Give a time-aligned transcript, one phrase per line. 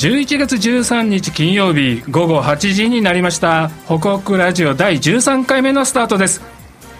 [0.00, 3.70] 11月13日金曜日午後8時になりました。
[3.84, 6.40] 北北ラジオ第13回目のスタートです。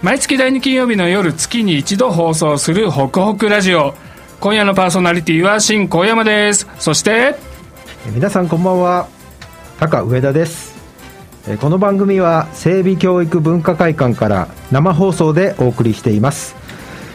[0.02, 3.94] 毎月第2金曜日の夜月に一度放送する北北ラジオ。
[4.40, 6.68] 今夜のパーソナリティは新小山です。
[6.78, 7.36] そして
[8.12, 9.08] 皆さんこんばんは。
[9.78, 10.74] 高上田です。
[11.58, 16.54] この番組は整備教育文化会館から生放送でお送りしています。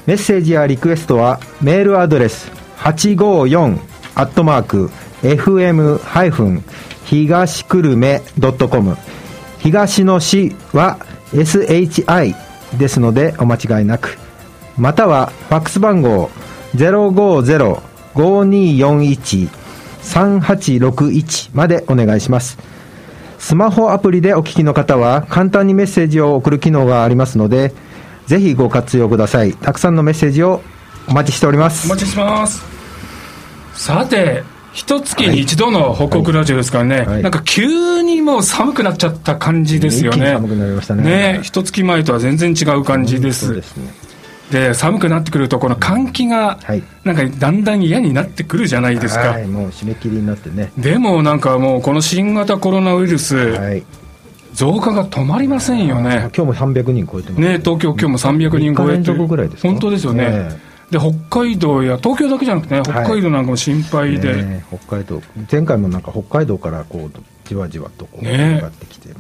[0.08, 3.78] メッセージやリクエストはメールアドレス854
[4.16, 4.90] アットマーク
[5.34, 6.62] fm-
[7.06, 8.22] 東久留米
[8.70, 8.98] .com
[9.60, 10.98] 東の市は
[11.34, 12.36] SHI
[12.78, 14.18] ですのでお間違いなく。
[14.78, 16.30] またはファックス番号
[20.14, 22.58] 050-5241-3861までお願いします。
[23.40, 27.74] スマホアプリでお聞きの方は簡単にメッセージを送る機能がありますので
[28.28, 29.54] ぜひご活用ください。
[29.54, 30.62] たくさんのメッセージを
[31.08, 31.88] お待ちしております。
[31.88, 32.64] お待ちします。
[33.74, 34.44] さて
[34.76, 37.08] 一月に一度の報告ラジオですからね、はい。
[37.08, 40.34] はい、なんか急にもう寒くなっちゃった感じですよね。
[40.34, 41.04] 寒くなりましたね。
[41.04, 43.56] ね一月前とは全然違う感じです。
[43.56, 43.94] ですね。
[44.52, 46.60] で寒くなってくるとこの換気が
[47.06, 50.72] なんかだんだん嫌になってくるじゃないですか、はい、もう締め切りになってね。
[50.78, 53.84] でもなんかもうこの新型コロナウイルス、はい、
[54.54, 56.30] 増加が止まりませんよね。
[56.36, 57.60] 今日も300人超えてますね。
[57.60, 59.28] 東京今日も300人超えて。
[59.28, 60.50] ぐらいです本当ですよね、
[60.92, 65.22] で北海道や東京だけじゃなくてね北海道なんかも心配で、はいね、北海道。
[65.52, 68.60] 前回もなんか北海道からこうじわじわとこうね、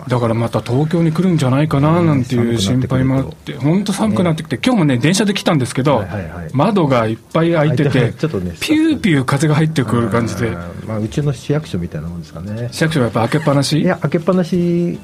[0.07, 3.55] だからまた東京に来るんじゃないかななんていう心配もあって。
[3.55, 10.49] 本当寒くなってきて、今日もね電車で来たんですけど、はいはいはい、窓がいっぱい開いてて ちょっと、ね、ピューピュー風が入ってくる感じで。
[10.87, 12.69] まあ、うちの市役所みたいなもんですかね。
[12.71, 13.79] 市役所はやっぱ開けっぱなし？
[13.79, 14.55] いや開けっぱなし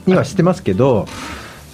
[0.06, 1.08] にはしてますけど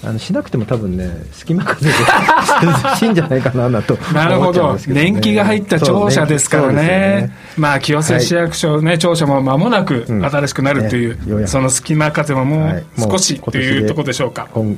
[0.04, 4.78] あのしなくても多分ね隙間風で涼しいんじゃないかなと、なるほど。
[4.88, 14.78] 年季が入った庁舎ですからね、ね、まあ清瀬市役所ね、はい、庁舎も間もなく新しくなるという、うんね、その隙間風ももう少しというところでしょうか、こん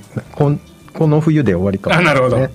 [0.94, 2.48] この冬で終わりかも、ね、あなるほど。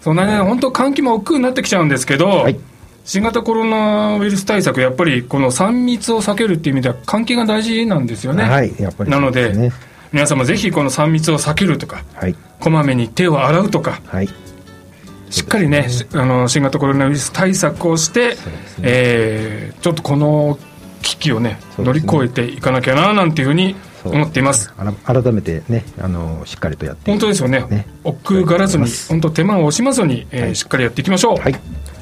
[0.00, 2.58] そんなね、本当換気も億劫になってきちゃうんですけど、はい。
[3.04, 8.44] 新型コロナウイルス対策、やっぱりこの3密を避けるっていう意味では、換気が大事なんですよね。
[8.44, 9.72] はい、やっぱり、ね、なので、
[10.12, 14.28] 皆様ぜひこの3密を避けるとか、はい、こまめに手を洗うとか、はい、
[15.30, 18.36] しっかりね、ね、あの新型コロナウイルス対策をして、ね。
[18.82, 20.58] えー、ちょっとこの
[21.02, 21.84] 危機をね、ね。
[21.84, 24.72] 乗り越えていかなきゃななんていうふうに思っています。
[25.04, 27.64] 改めてねあのしっかりとやって本当ですよね。
[27.68, 31.54] ね奥がらずに本当手間を惜しまずに、えー、はい、しっかりやっていきましょう、はい、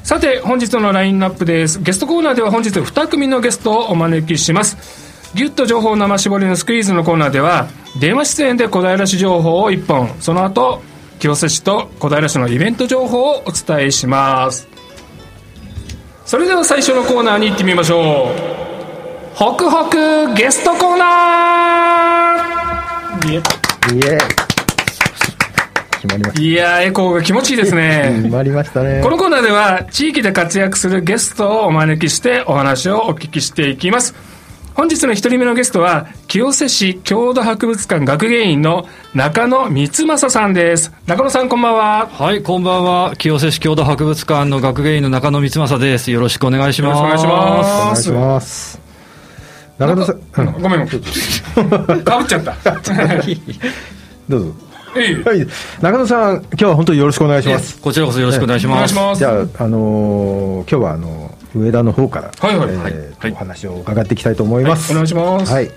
[0.03, 1.81] さて本日のラインナップです。
[1.81, 5.07] ゲストコーナーでは本日2組のゲストをお招きします。
[5.35, 7.67] ギュッと情報生絞りのスクイーズのコーナーでは
[7.99, 10.09] 電話出演で小平市情報を1本。
[10.19, 10.81] その後
[11.19, 14.67] 清瀬市と小平市のイベント情報をお伝えします。
[16.25, 19.35] それでは最初のコーナーに行ってみましょう。
[19.35, 23.31] ホクホクゲストコーナー。
[23.31, 23.41] イエイ
[26.39, 28.13] いやエコーが気持ちいいですね。
[28.23, 29.01] 決まりましたね。
[29.01, 34.13] このコーナーでは地域で活躍するゲストをお招きしてお話をお聞きしていきます
[34.77, 40.93] 本日の一人目のゲストは清瀬市郷土博物館学芸員の中野光正さんです。
[41.07, 42.05] 中野さんこんばんは。
[42.05, 43.15] はいこんばんは。
[43.15, 46.11] 清瀬市郷土博物館の学芸員の中野光正です。
[46.11, 47.01] よろしくお願いします。
[47.01, 48.79] よろしくお願いします。
[49.79, 52.55] 中野さんごめんかぶっちゃった。
[54.29, 54.55] どうぞ。
[55.25, 55.47] はい、
[55.81, 57.81] 中野さん、今日は本当によろしくお願いします。
[57.81, 58.93] こちらこそよろしくお願いします。
[59.15, 64.93] じゃあ、あのー、今日はあの上田の方から、はいはいえお話を伺っていきたいと思います。
[64.93, 65.51] はい、お願いします。
[65.51, 65.71] はい。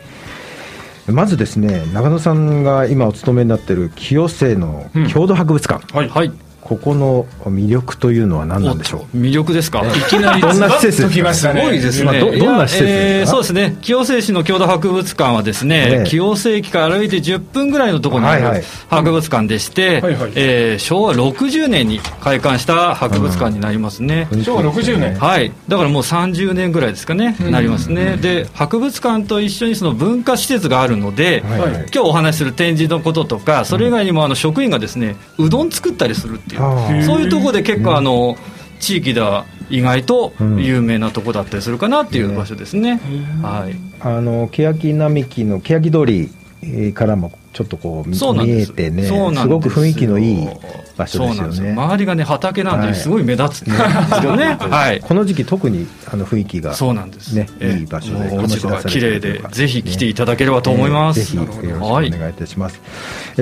[1.09, 5.85] まずですね、中野さんが今お勤めになっている清瀬の郷土博物館。
[5.93, 6.09] うん、はい。
[6.09, 9.17] はいここの魅力というのは何なんでしょう？
[9.17, 11.11] 魅力ですか、いきなりどんな施設？
[11.11, 11.63] きましたね。
[11.63, 12.85] すごいですね、どどんな施設？
[12.85, 13.79] ですか、そうですね。
[13.81, 20.03] 清瀬市の郷土博物館はですね、清瀬駅から歩いて10分ぐらいのところにある博物館でして、
[20.37, 25.19] えー、昭和60年に開館した博物館になりますね、昭和60年？
[25.19, 25.53] はい。
[25.67, 28.17] だからもう30年ぐらいですかね、なりますね。
[28.17, 37.05] で博物館と一緒にその文化施設があるので、はい、今日お話しする展示のこととかそれ以外にもあの職員がですねうどん作ったりするっていう。
[37.05, 38.37] そういうところで結構あの、
[38.81, 43.01] 地域では意外と有名なとこだったりするかなっていう場所ですね、
[43.43, 48.17] はい、あの欅並木の欅通りからもちょっとこう見
[48.51, 50.49] えてねすごく雰囲気のいい
[50.97, 51.73] 場所ですよね。
[51.73, 57.33] 周りがね畑なんですごい目立つんですよね、 はい、この時期特にあの雰囲気が、そうなんです。
[57.33, 62.81] ね、いい場所で落ち葉が綺麗でぜひ来ていただければと思います、ぜひよろしくお願いいたします、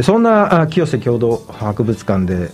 [0.03, 2.51] そんな清瀬郷土博物館で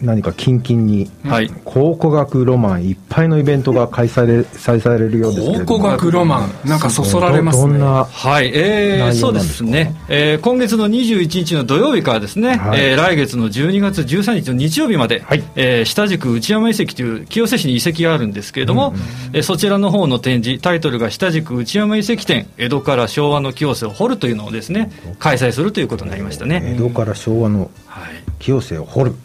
[0.00, 5.66] 何かキンキンに、はい、考古学ロマンいっぱいのイベントが開催されるようですけれども。
[5.66, 7.78] 考古学ロマンなんかそそられますね。
[7.78, 19.00] はい、えー、そうですね、えー、今月の21日の土曜日からですね、はい、えー、来月の12月13日の日曜日まで、はい、えー、下宿内山遺跡という清瀬市に遺跡があるんですけれども、うんうん、
[19.34, 26.74] えー、そちらの方の展示タイトルが下宿内山遺跡展江戸から昭和の清瀬を掘るというのをですね開催するということになりましたね。
[26.76, 27.70] 江戸から昭和の
[28.38, 29.20] 清瀬を掘る、はい、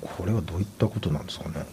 [0.00, 1.66] これはどういったことなんですかね。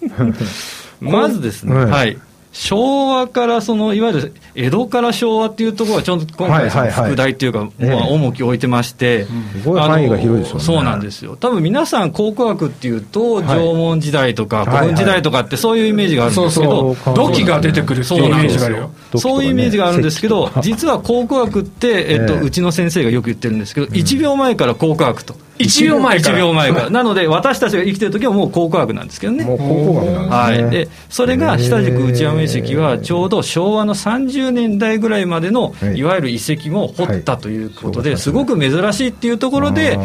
[1.00, 2.18] まずですね、はい。
[2.52, 9.26] 昭和からそのいわゆる江戸から昭和っていうところはちょっと今回副題っていうか、まあ、重きを置いてまして、
[9.62, 10.64] すごい範囲が広いですよね。
[10.64, 11.36] そうなんですよ。
[11.36, 18.90] 多分皆さん考古学っていうと縄文時代とか古墳時代とかってそういうイメージがあるんですけど土器が出てくるっていうイメージがあるよ。
[19.16, 25.36] そういうイメージがあるんですけど実は考古学って、えっと、うちの先生がよく言ってるんですけど1秒前から考古学と。
[25.64, 26.36] 1秒前から。
[26.36, 26.90] 1秒前から。
[26.90, 29.44] なので私たちが生きてる時はもう考古学なんですけどね。
[29.44, 36.10] もう考古学なんですね、はい、でそれが下宿内山遺跡はちょうど昭和の30年代ぐらいまでのい。
[36.10, 39.98] わゆる遺跡も掘ったということで、すごく珍しいっていうところで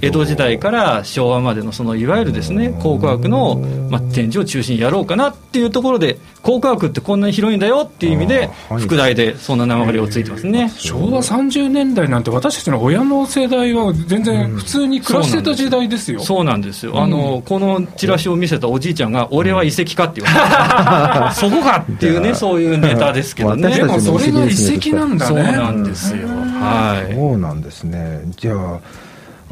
[0.00, 3.56] 江戸時代から昭和までのそのいわゆるですね考古学の、
[3.90, 10.70] まあ、展示を中心にやろうかなっていうところで考古学ってこんなに広いんだよっていう意味で副題でそんな名前がついてますね。
[10.76, 16.20] 昭和30年代なんて私たちの親の世代は全然普通に暮らしてた時代ですよ。
[16.20, 23.74] そうなんですよ、あのこのチラシを見せたおじいちゃんが俺は遺跡かって言われて そこかっていうねそういうネタですけどね。
[23.74, 25.34] でもそれが遺跡なんだね。
[25.34, 26.28] そうなんですよ。
[26.28, 27.14] はい。
[27.14, 28.22] そうなんですね。
[28.36, 28.80] じゃあ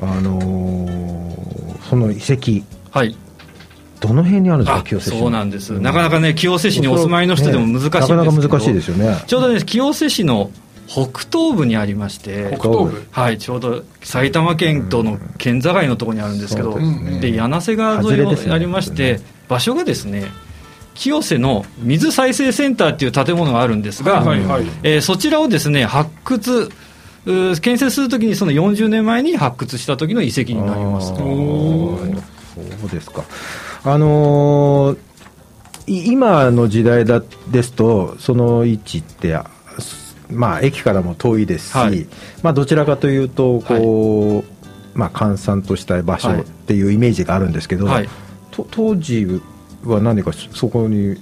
[0.02, 3.16] あのー、その遺跡はい。
[4.00, 9.24] どの辺にあるんですか、清瀬市そうなんです、なかなかね、清瀬市にお住まいの人でも難しいんですけど、ね、なかなか難しいですよね。
[9.26, 10.50] ちょうどね、清瀬市の
[10.86, 13.06] 北東部にありまして北東部？
[13.10, 16.78] はいちょうど埼玉県との県境のところにあるんですけど、
[17.20, 20.30] で柳瀬川沿いにありまして、場所がですね
[20.94, 26.70] 清瀬の水再生センターっていう建物があるんですが、はいはい、えー、そちらをですね発掘
[27.60, 31.08] 建設するときにその40年前に発掘した時の遺跡になります。
[31.14, 31.22] そ
[32.86, 33.24] うですか。
[33.84, 34.98] あのー、
[35.86, 39.36] 今の時代だですとその位置って
[40.30, 42.06] まあ、駅からも遠いですし、はい、
[42.42, 44.44] まあ、どちらかというとこう、はい、
[44.94, 48.08] まあ、閑散とした場所っていうイメージがあるんですけど、はい、
[48.70, 49.40] 当時
[49.84, 51.16] は何かそこに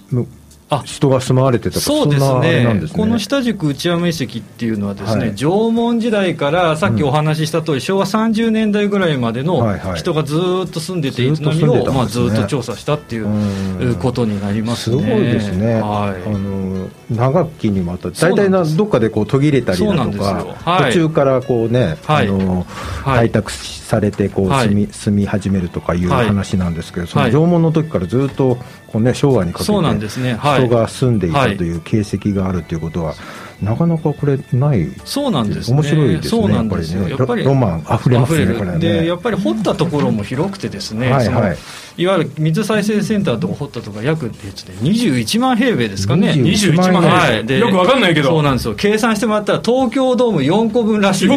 [0.83, 15.03] 人が住まわれてたそうですね、ね、この下宿内山遺跡っていうのはですね、はい、縄文時代からさっきお話しした通り、うん、昭和30年代ぐらいまでの人がずっと住んでて営みを、まあ、ずっと調査したっていうことになりますね。
[15.03, 22.67] すごいですね、はい、あの長きにまた大体などっかでこう途切れたりだとか、はい、途中からこうね、あの
[23.05, 23.53] 開拓
[23.85, 29.73] されてこう住み,、住み始めるとかいう話なんですけど、その縄文の時からずっとこう、ね、昭和にかけて、
[30.21, 33.15] ね、人が住んでいたという形跡があるということは、
[33.63, 37.11] なかなかこれないそうなんです、ね、面白いですねやっぱりね。
[37.11, 38.79] やっぱりロマンあふれますねこれね。
[38.79, 41.59] でやっぱり掘ったところも広くてですねはい、はい、
[41.97, 46.33] いわゆる水再生センターとか掘ったとか約、えっとね、21万平米ですかね。
[46.33, 48.31] 21万平米、はい、でよくわかんないけど。
[48.31, 48.75] そうなんですよ。
[48.75, 51.29] 計算してもらったら東京ドーム4個分らしい。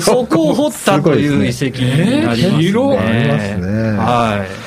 [0.00, 4.65] そこを掘ったという遺跡になりますね、えー、広ありますねはい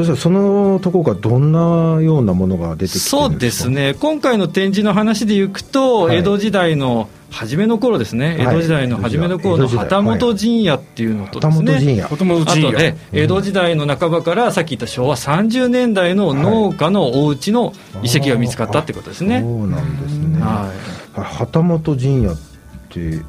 [0.00, 3.94] そしたらそのところがどんなようなものが出てきてそうですね。
[3.94, 19.40] 今回の展示の話でいくと、はい、江戸時代の初めの頃ですね、江戸時代の初めの頃の旗本陣屋っていうのとですね、あとで江戸時代の半ばからさっき言った昭和30年代の農家のお家の遺跡が見つかったってことですね。
[19.42, 20.40] そうなんですね。
[20.40, 20.72] は
[21.16, 22.36] い、旗本陣屋っ
[22.88, 23.20] て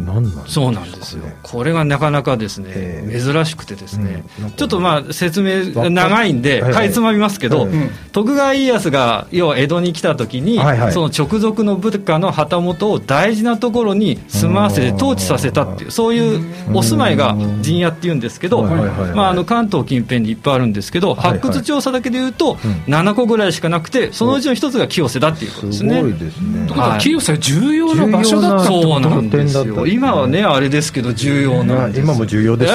[0.00, 22.54] 何なんですそうなんですよ、これがなかなかですね、えー、珍しくてですね、うん、ちょっとまあ説明長いんで、かいつまみますけど、はいはい、徳川家康が要は江戸に来た時に、はいはい、その直属の部下の旗本を大事なところに住まわせて統治させたっていう、そういうお住まいが陣屋っていうんですけど、まあ、あの関東近辺にいっぱいあるんですけど、発掘調査だけでいうと、
[22.86, 25.96] 7個ぐらいしかなくて、そのうちの一つが清瀬だっていうことですね。
[25.96, 26.52] すごいですね。
[26.52, 29.87] ということは、清瀬は重要な場所だったそうなんですよ。
[29.88, 32.72] 今はね、あれですけど、重要なん今も重要です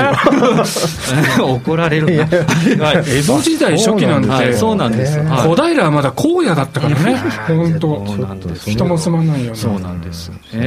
[1.40, 1.48] よ。
[1.56, 2.28] 怒られるな。
[3.06, 5.20] 江戸時代初期なんで、そうなんです。
[5.20, 7.16] 小平はまだ荒野だったからね、
[7.48, 8.06] 本当、
[8.66, 9.56] 人も住まないような。
[9.56, 10.32] そうなんです。
[10.52, 10.62] 全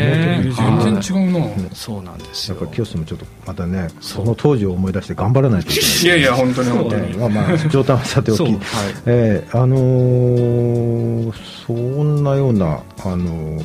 [0.54, 1.46] 然違うな。
[1.72, 2.56] そうなんですよ。
[2.60, 5.90] やっぱ清瀬もちょっとまたね、その当時を思い出して頑張らないといけない。
[5.90, 7.16] いやいや、本当に本当に。
[7.16, 8.58] まあまあ、冗談はさておき、
[9.06, 11.32] えあの
[11.66, 13.60] そんなような、あの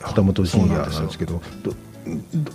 [0.00, 1.40] 旗本陣屋なんですけど、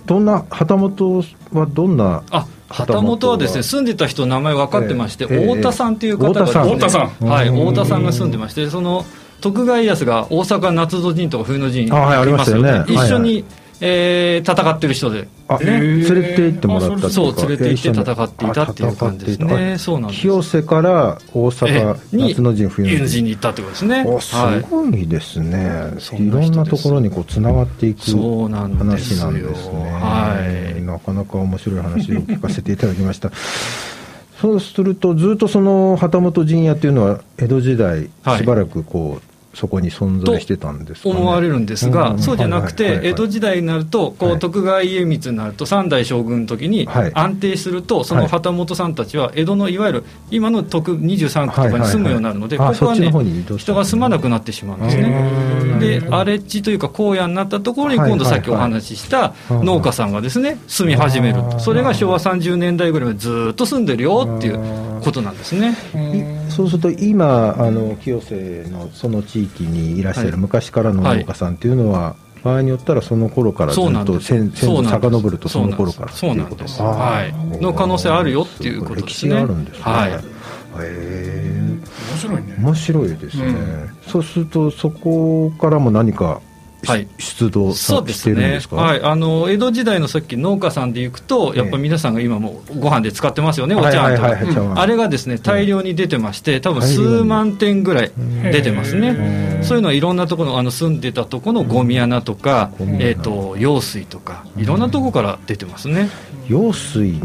[0.06, 2.22] どんな旗本はどんな
[2.68, 7.26] 旗本はですね住んでた人の名前分かってまして、太田さんという方が、ね、太田さん。
[7.26, 9.04] はい太田さんが住んでましてその
[9.40, 12.84] 徳川家康が大阪夏の陣とか冬の陣ありますよね。
[12.86, 13.44] 一緒に、
[13.82, 19.78] えー、戦ってる人で、あね、連れて行ってもらったそう連れて行って戦っていたっていう感じですね。
[19.78, 20.20] そうなんです。
[20.20, 23.24] 清瀬から大阪夏の陣冬の陣。
[23.24, 24.04] に行ったってことですね。
[24.20, 24.34] す
[24.70, 29.90] ごいですね、はい、いろんなところにこうつながっていく話なんですね。
[29.92, 33.30] はい、なかなか面白い話を聞かせていただきました。
[34.40, 38.08] そうするとずっとその旗本陣屋っていうのは江戸時代
[38.38, 53.12] しばらくこう、そこに存在してたんです、ね、思われるんですが、うん、そうじゃなくて、江戸時代になると、こう徳川家光になると、三代将軍の時に安定すると、その旗本さんたちは、江戸のいわゆる今の徳23区とかに住むようになるので、ここはね、
[53.56, 55.80] 人が住まなくなってしまうんですね。
[55.80, 65.76] で、荒れ地というか、荒野になったところに、今度さっきお話しした農家さんがですね、住み始めると、それが昭和30年代ぐらいまでずっと住んでるよっていうことなんですね。
[66.50, 79.06] そうすると今あの清瀬のその地域にいらっしゃる昔からの農家さんっていうのは、場合によったらその頃からずっと先祖遡るとその頃からそうなんです、はい、の可能性あるよっていうことですね。
[79.08, 80.16] 歴史があるんですね、はい、へ
[80.78, 81.60] え。
[82.10, 82.56] 面白いね。
[82.58, 86.40] 面白いですね、うん、そうするとそこからも何か
[86.86, 98.12] はい、出動そうですね、はい、あの江戸時代のさっき農家さんでいくと、やっぱ皆さんが今もご飯で使ってますよね、お茶碗とか、あれがですね大量に出てまして、多分数万点ぐらい
[98.52, 106.08] 出てますね、そういうのはいろんなところあの住んでたところのゴミ穴とか、えーと、用水とか、いろんなところから出てますね。
[106.48, 107.20] 用水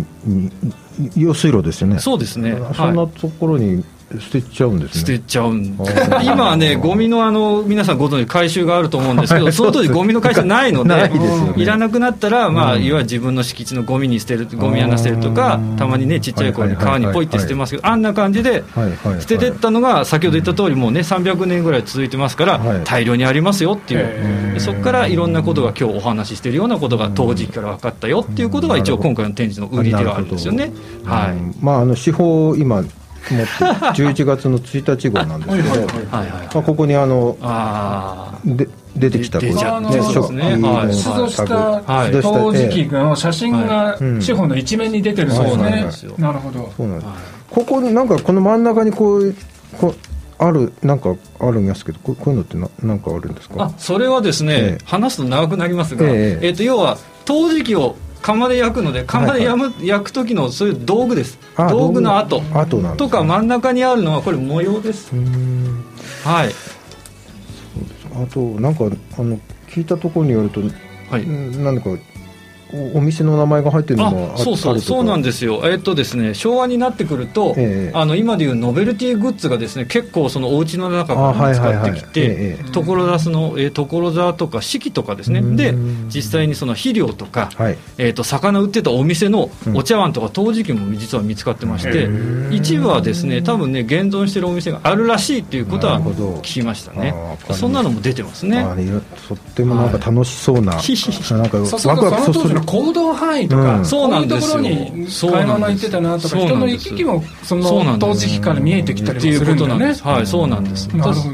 [1.15, 1.99] 用水路ですよね。
[1.99, 2.55] そうですね。
[2.75, 3.83] そんなところに
[4.19, 4.99] 捨てちゃうんですね。
[5.01, 5.77] 捨てちゃうん
[6.23, 11.11] 今はねゴミのあの皆さんご存知回収があると思うんですけど その当時ゴミの回収ないので
[11.57, 18.63] いいらなくなったら、まあ、いわゆる自分の敷地のゴミに捨てるゴミ穴捨てるとかたまにねちっちゃい子に川にポイって捨てますけど、あんな感じで
[19.19, 24.59] 捨ててったのが先ほど言った通りもうね300年ぐらい続いてますから、大量にありますよっていう。
[24.59, 30.71] そこからいろんなことが今日お話ししているようなことが当時から分かったよっていうことが一応今回の展示の売りではあるんですよね。
[31.03, 32.83] はい、まああの手法今
[33.33, 33.53] 持って
[34.03, 39.59] 11月の1日号なんですけどまあ、ここにあのあで出てきたこれね
[40.13, 46.15] 食ね、はい、出土した陶磁器の写真が資本の一面に出てるそうですよ。
[46.17, 46.71] なるほど。
[46.77, 47.11] そうなんです。
[47.49, 49.35] ここなんかこの真ん中にこう
[49.77, 49.95] こう
[50.37, 53.63] あるなんかあるんですけどこういうのってななんかあるんですか？
[53.63, 56.47] あそれはですね、ええ、話すと長くなりますが、ええ。
[56.47, 61.37] えー、と要は陶磁器を釜で焼くので釜で焼む、はいはい、焼く時のそういう道具です。
[61.55, 62.01] 道具。
[62.01, 62.41] の跡。
[62.55, 65.13] 跡なん、ね、とか真ん中にあるのはこれ模様です。
[66.23, 66.51] はい。
[68.15, 70.59] あとなんかあの聞いたところによると、
[71.11, 71.91] はい、何か
[72.93, 85.41] お店の名前が入ってるのもそうそうそうなんですよ、えー、っとですね、昭和になってくると、えー、あの今でいうノベルティグッズがですね結構そのお家の中から使ってきて所沢の、えー、所沢とか四季とかですね。
[85.41, 85.73] で
[86.07, 97.13] 実際にその肥料とか、はい、えー、と魚売ってたお店のお茶碗とか陶磁器も実は見つかってまして、うん、一部はですね多分ね現存してるお店があるらしいっていうことは聞きましたね。
[97.51, 98.65] そんなのも出てますね。
[99.27, 109.93] とってもなんか楽しそうな、 はい、なんかワクワクする行動範囲とか、うん、そういうところに買い物行ってたなとか人の行き来もその陶磁器から見えてきたりするんだね。
[109.95, 110.89] はいそうなんです。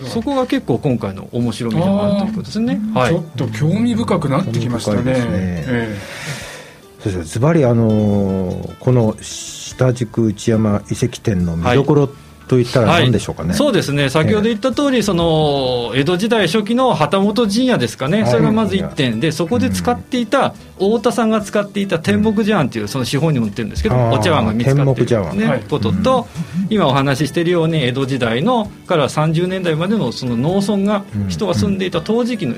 [0.10, 5.04] そこが結構今回の面白みでもあるということですね、はい、ちょっと興味深くなってきましたね。
[5.04, 5.98] ね、
[7.00, 19.22] そうですズバリあのこの下宿内山遺跡展の見どころってといったら何でしょうかね、はい、そうですね、先ほど言った通り、えー、その江戸時代初期の旗本陣屋ですかね、それがまず1点。
[19.22, 26.28] で、そこで使っていた、太田さんが使っていた天目茶碗という、その資本にも売ってるんですけど、お茶碗が見つかっている、ね、ことと、
[26.70, 32.56] 今お話ししているように、江戸時代のから30年代までのその農村が、人が住んでいた陶磁器の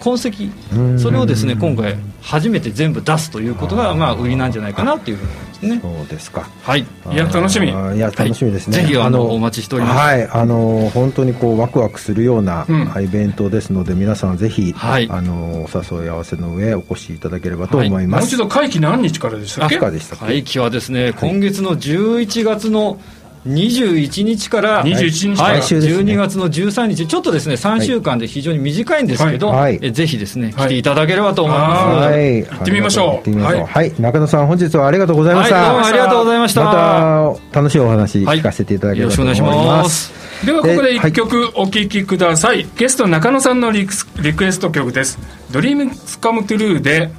[0.00, 5.80] 痕跡、それをですね今回、初めて全部出すということが、まあ、売りなんじゃないかなというふうに思いますね。
[5.82, 6.48] そうですか。
[6.62, 6.80] はい。
[6.80, 7.68] いや、楽しみ。
[7.68, 8.78] いや、楽しみですね。
[8.78, 9.98] ぜひ、あの、お待ちしております。
[9.98, 10.28] はい。
[10.28, 12.66] あの、本当にこう、ワクワクするような、
[13.02, 18.20] イベントですので、皆さんぜひ、はい、あの、お誘い合わせの上、お越しいただければと思います。
[18.20, 19.78] もう一度、会期何日からでしたっけ？
[19.78, 22.98] 会期はですね、今月の11月の、
[23.46, 32.08] 21日から、21日はい、12月の13日、ちょっとですね、3週間で非常に短いんですけど、はい、えぜひですね、来ていただければと思います。
[32.08, 33.40] はい、行ってみましょう。
[33.40, 35.68] はい、はい、中野さん、本日はありがとうございました。
[35.68, 36.64] どうもありがとうございました。
[36.64, 40.12] また楽しいお話聞かせていただければと思います。
[40.44, 45.18] ではここで一曲お聴きください、ゲスト中野さんのリクエスト曲です
[45.52, 47.10] 「ドリームスカムトゥルーで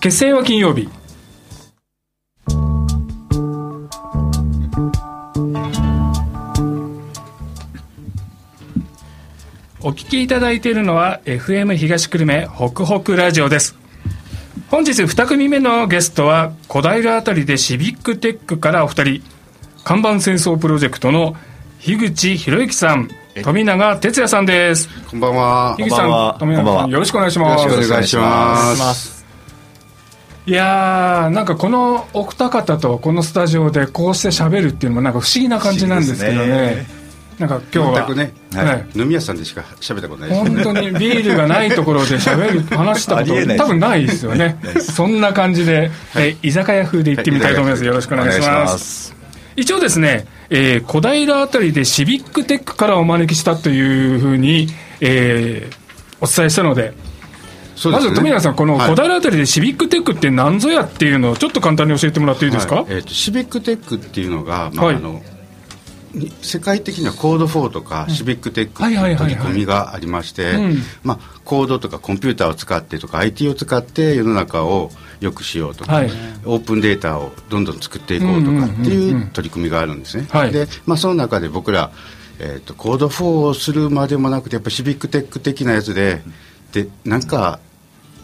[0.00, 0.88] 結成は金曜日
[9.82, 13.76] お聞きいただいているのは FM 東久留米ホクホクラジオです。
[14.70, 19.22] 本日2組目のゲストは小平あたりでシビックテックからお二人
[19.82, 21.34] 看板戦争プロジェクトの
[21.78, 23.08] 樋口博之さん
[23.42, 24.86] 富永哲也さんです。
[25.10, 25.76] こんばんは。
[25.78, 27.66] 樋口さん富永さんよろしくお願いします。
[27.66, 29.24] よろしくお願いします。
[30.44, 36.99] いやーなんかこのお二方とこのスタジオでこうして喋るっていうのもなんか不思議な感じなんですけどね
[37.40, 38.86] なんか今日は全くね、はい。
[38.94, 44.58] 飲み屋さんでしか喋ったことない本当にビールがないところで喋る話したこと多分ないですよね。
[44.78, 49.16] そんな感じで、え居酒屋風で行ってみたいと思います、よろしくお願いします。
[49.56, 54.68] 一応ですね、えー、小平あたりでシビックテックからお招きしたというふうに、
[55.00, 55.74] えー、
[56.20, 56.92] お伝えしたので
[57.88, 65.22] ね、まず富永さん、この小平あたりでシビックテックって何ぞやっていうのを、ちょっと簡単に教えてもらっていいですか、はい、えーと、シビックテックっていうのが、まあ、はい、あの
[66.42, 70.54] 世界的にはコード4とかシビックテックっていう取り組みがありまして、
[71.44, 74.90] コードとかコンピューターを使ってとか IT を使って世の中を
[75.20, 76.10] 良くしようとか、はい、
[76.44, 80.26] オープンデータをどんどん作っていこうとかっていう取り組みがあるんですね。
[80.50, 81.92] で、まあ、その中で僕ら、
[82.38, 86.22] えーと、コード4をするまでもなくてやっぱシビックテック的なやつで
[86.72, 87.60] でなんか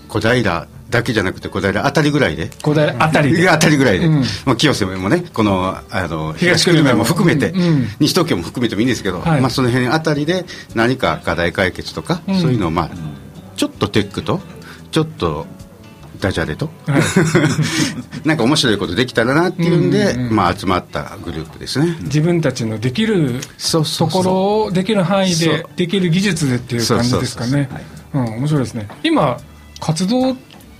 [0.09, 2.49] 小平だけじゃなくて小平あたりぐらいで。
[2.63, 3.49] 小平あたりで。
[3.49, 7.05] あたりぐらいで、うん、まあ、清瀬もねこのあの東久留米も。
[7.05, 10.45] 含めて、うん、西東京も含めてもいいんですけど、はい、まあ、その辺あたりで
[10.75, 12.91] 何か課題解決とか、うん、そういうのをまあ
[13.57, 14.41] ちょっとテックと
[14.91, 15.47] ちょっと
[16.21, 17.03] ダジャレと、はい、
[18.27, 21.97] なんか面白いことできたらなっていうんで、うんうん、まあ、集まったグループですね。
[22.03, 24.33] 自分たちのできるところ
[24.65, 27.69] をできる範囲でできる技術でっていう感じですかね。
[28.13, 28.89] 面白いですね。
[29.03, 29.39] 今
[29.81, 30.37] 活動っ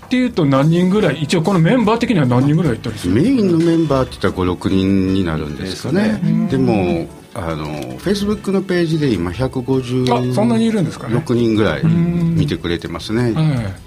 [0.09, 1.23] ていうと何人ぐらい？
[1.23, 3.15] 一応このメンバー的には何人ぐらいいったりする？
[3.15, 6.21] メインのメンバーって言ったら56人になるんですかね。
[6.51, 7.65] でもあの
[7.99, 13.87] フェイスブックのページで今150そんなにいるんですかね？6人ぐらい見てくれてますね、はい。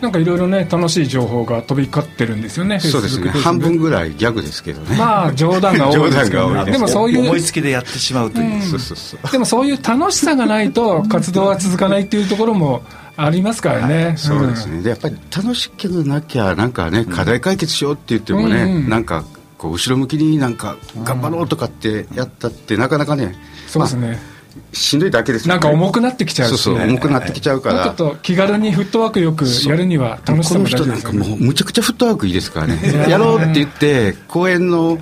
[0.00, 3.30] なんかいろいろね楽しい情報が飛び交ってるんですよねそうですね。
[3.30, 4.96] 半分ぐらいギャグですけどね。
[4.96, 9.32] まあ 冗談が多いですけど、ね、でもそういう思いつきでやってしまうという、うん、そうそうそう。
[9.32, 12.82] でもそういう楽しさがないと活動は続かないっていうところも
[13.16, 19.24] ありますからね、はい、そうですね、でやっぱり楽しくなきゃなんかね課題解決しようって言ってもね、うん、なんか
[19.58, 23.34] こう後ろ向きになんか頑張ろうとかってやったってなかなかね、
[23.66, 24.36] そうですね、まあ
[24.72, 27.84] しんどいだけです、ね、なんか重くなってきちゃう、ね、そうそう重くなってきちゃうから。
[27.84, 33.10] ちょっと気軽にフットワークよくやるには楽しさも大事ですよ、ね、この人なんかもうむちゃくちゃフットワークいいですからね。
[33.10, 34.98] やろうって言って公演の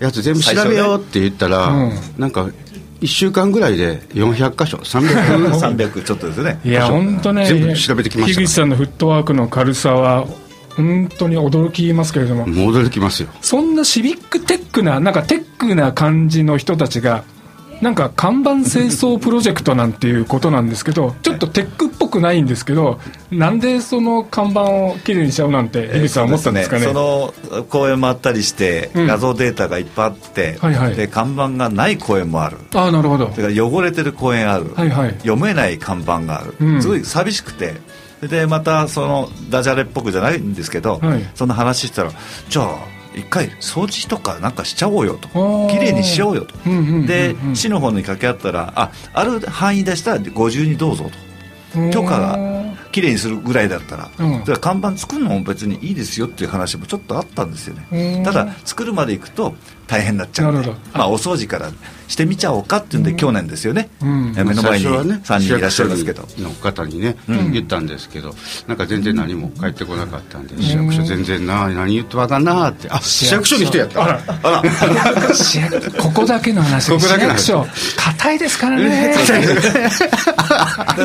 [0.00, 2.48] やつ全部調べようって言ったら、ねうん、なんか
[3.00, 6.60] 1週間ぐらいで400箇所300 300 ちょっとですね。
[6.64, 8.40] いや本当ね全部調べてきました。
[8.40, 10.26] 樋口さんのフットワークの軽さは
[10.76, 12.46] 本当に驚きますけれども。
[12.46, 13.28] 驚きますよ。
[13.40, 17.24] そんなシビックテックななんかテックな感じの人たちが
[17.80, 22.98] なんか看板清掃プロジェクトなんていうことなんですけど、ちょっとテックっぽくないんですけど、
[23.30, 27.34] なんでその看板をきれいにしちゃうなんて、樋口さん、思ったんですかね,、その
[27.68, 33.30] 公園もあったりして、画像データがいっぱいあって、はいはい、で看板がない公園もある、あなるほど。
[33.32, 37.74] それから汚れてる公園ある、はいはい、読めない看板がある、うん、すごい寂しくて。
[38.20, 42.10] でまたそのダジャレっぽくじゃないんですけど、はい、その話したら
[42.48, 45.28] じゃあ一回掃除とかなんかしちゃおうよと。
[45.68, 46.54] きれいにしようよと、
[47.06, 51.28] で市の方に掛け合ったらあある範囲出したらご自由にどうぞと。
[51.92, 52.38] 許可が
[52.92, 58.22] きれいにするぐらいだったら、うん、看板作るのも別にいいですよっていう話もちょっとあったんですよね。
[58.24, 59.54] ただ作るまでいくと
[59.86, 60.72] 大変になっちゃうので。
[60.94, 61.70] まあ、お掃除から
[62.08, 68.34] してみちゃおうかっていうんで、去年ですよね、うん、目の前に3人いらっしゃいますけど、ね、の方にね、うん、言ったんですけど
[68.66, 72.88] なんか全然何も返ってこなかったんで、市役所全然な何言ってわかんなって。
[72.90, 74.04] あ市役所に人やった。
[74.04, 74.22] あら。
[76.00, 77.44] ここだけの話ここだけの話。
[77.44, 77.66] 市役所
[77.96, 79.14] 硬いですからね。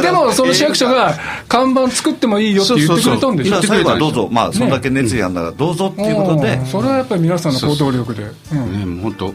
[0.02, 1.14] でもその市役所が
[1.50, 3.62] 看板作ってもいいよって言ってくれたんでしょ？
[3.62, 4.30] 最後はどうぞ。
[4.32, 8.96] まあそんだけ熱意あんならどうぞっていうことで、それはやっぱり皆さんの行動力で、うん。
[8.96, 9.34] ね本当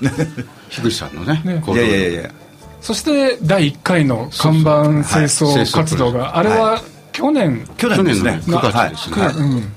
[0.70, 1.62] 樋口さんのねね。
[1.66, 2.30] いやいやいや
[2.80, 6.80] そして第1回の看板清掃活動が、あれは
[7.12, 8.40] 去年、去年ですね。
[8.44, 9.72] 9月ですね、はいうん。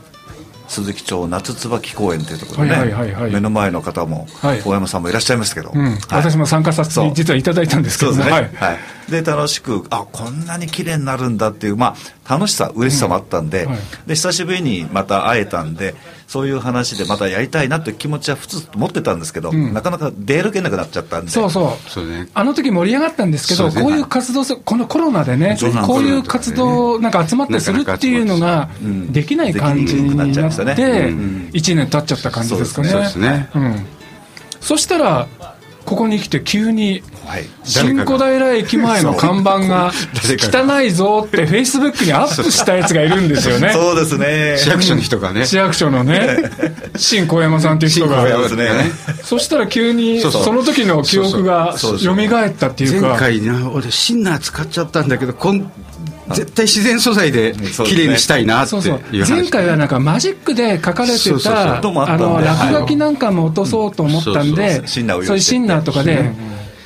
[0.67, 5.83] 鈴木町夏椿公園というところでね、はいはいはいはい、目の前の方も、はい、大山さんもいらっしゃいましたけど、うん。
[5.83, 13.73] はい、私も参加させて実はいただいたんですけどね、はい、で楽しくあこんなに綺麗になるんだっていうまあ楽しさ嬉しさもあったんでうん、
[14.07, 15.95] で久しぶりにまた会えたんで
[16.34, 21.30] そういう話でまたやりたいなという気持ちは普通と持ってたんですけど、うん、なかなか出歩けなくなっちゃったんで。
[21.30, 21.89] そうそう。
[21.89, 28.67] そう、ね、あの時盛り上がったんですけど、ね、こういう活動このコロナでねこういう活動なんか集まってするっていうのが
[29.12, 32.89] できない感じになって、1年経っちゃった感じですかね。
[32.89, 33.86] そうですね、うん、
[34.60, 35.28] そしたら
[35.86, 37.04] ここに来て急に、
[37.63, 43.72] 新小平駅前の看板が汚いぞってフェイスブックにアップしたやつがいるんですよね。
[43.72, 44.58] そうですね。
[44.58, 45.46] 市役所の人がね。
[45.46, 46.52] 市役所のね。
[46.96, 48.26] 新小山さんっていう人が。
[49.24, 53.10] そしたら急にその時の記憶が蘇ったっていうか。
[53.10, 55.72] 前回な俺シンナー使っちゃったんだけどこん
[56.34, 57.54] 絶対自然素材で
[57.86, 66.32] 綺麗にしたいなっていう前回はなんかマジックで書かれてたあの落書きなんかも落とそうと思ったんでそういうシンナーとかで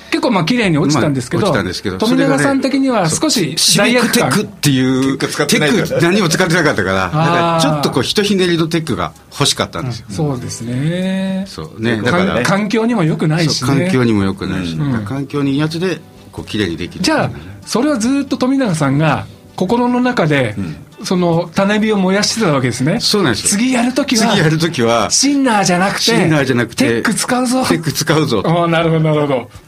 [0.09, 1.51] 結構まあ綺麗に落ちたんですけど、
[1.99, 7.17] 富永さん的には少し罪悪感テックっていうテック何も使ってなかったからだか
[7.57, 11.43] らちょっとこうひとひねりのテックが欲しかったんですよ、そうですね。
[11.47, 12.41] そうねだから。
[12.43, 15.99] 環境にもよくないし環境にもよくないし、環境にいいやつで
[16.31, 17.03] こう綺麗にできる。
[17.03, 17.31] じゃあ
[17.65, 20.55] それはずっと富永さんが心の中で、
[21.03, 22.99] その種火を燃やしてたわけですね。
[23.01, 27.65] そうなんです次やるときは、次やるときは、シンナーじゃなくて、シンナーじゃなくて、テック使うぞ。
[27.65, 28.43] テック使うぞ。
[28.45, 29.67] ああ、なるほど、なるほど。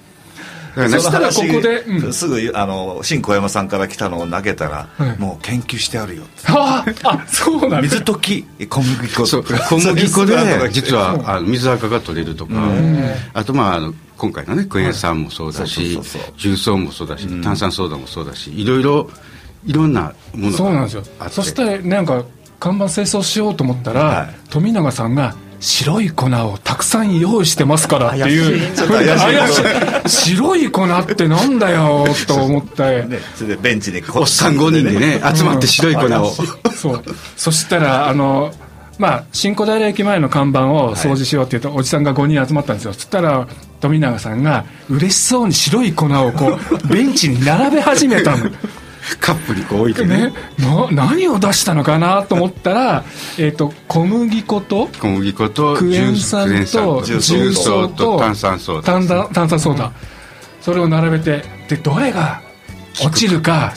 [0.76, 10.36] そしたらここで、うん、すぐあの新小山さんから来たのを投げたら、はい、もう研究してあるよああそうなん水溶き小麦粉そう小麦粉で
[10.72, 12.54] 実はあの水垢が取れるとか
[13.34, 16.00] あとまああの今回のねクエン酸もそうだし
[16.38, 19.10] 重曹もそうだし炭酸ソーダもそうだしいろいろ
[19.66, 21.04] いろんなものがそうなんですよ。
[21.30, 22.26] そしてなんか
[22.60, 30.08] 看板清掃しようと思ったら、はい、富永さんが白い粉をたくさん用意してますからっていう。
[30.08, 36.34] 白い粉ってなんだよと思って、 ね、それでベンチにおっさん5人でね集まって白い粉を、
[36.74, 37.04] そう。
[37.36, 38.52] そしたらあの
[38.98, 42.92] まあ、新小平駅前の看板を掃除しようって言うと、はい、おじさんが5人集まったんですよ。
[42.92, 43.48] そしたら
[43.80, 48.52] 富永さんが嬉しそうに白い粉をこうベンチに並べ始めたの
[49.18, 50.32] カップにこう置いてね。
[50.58, 53.04] な何を出したのかなと思ったら、
[53.38, 59.92] えーと、小麦粉と小麦粉とクエン酸と重曹と炭酸ソーダ炭酸ソーダ、
[60.62, 62.42] それを並べてでどれが
[63.02, 63.74] 落ちるか、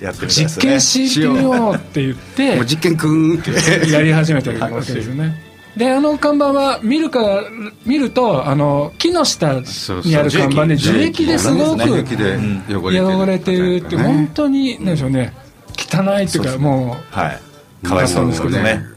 [0.00, 7.44] やってみ実験してみようって言ってもう実験くんってやり始めてるわけですよねであの看板は見るか
[7.86, 11.26] 見るとあの木の下にある看板で樹液。
[11.26, 13.76] ですごく汚れてる。
[13.76, 15.32] って本当に何でしょうね。
[15.76, 17.86] 汚いっていうかもうはい。
[17.86, 18.92] かわいそうですけどね。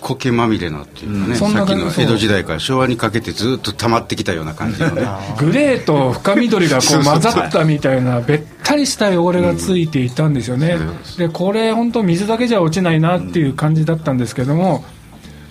[0.00, 5.02] 苔まみれのっていうかね、さっきの江戸時代から昭和にかけてずっと溜まってきたような感じのね。
[5.40, 10.76] グレーと深緑がこう混ざったみたいなべったりした汚れがついていたんですよね、
[11.16, 14.84] でこれ本当水だけじゃ落ちないなっていう感じだったんですけども、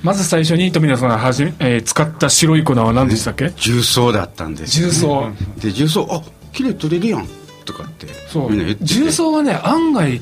[0.03, 3.49] まず最初に富田さんがはじ、えー、使った白い粉は何でしたっけ？
[3.55, 5.31] 重曹だったんです、ね、重曹。
[5.57, 7.27] で重曹あ綺麗取れるやん。
[7.65, 8.51] とかってそう。
[8.51, 8.83] みんな言って。
[8.83, 10.21] 重曹はね案外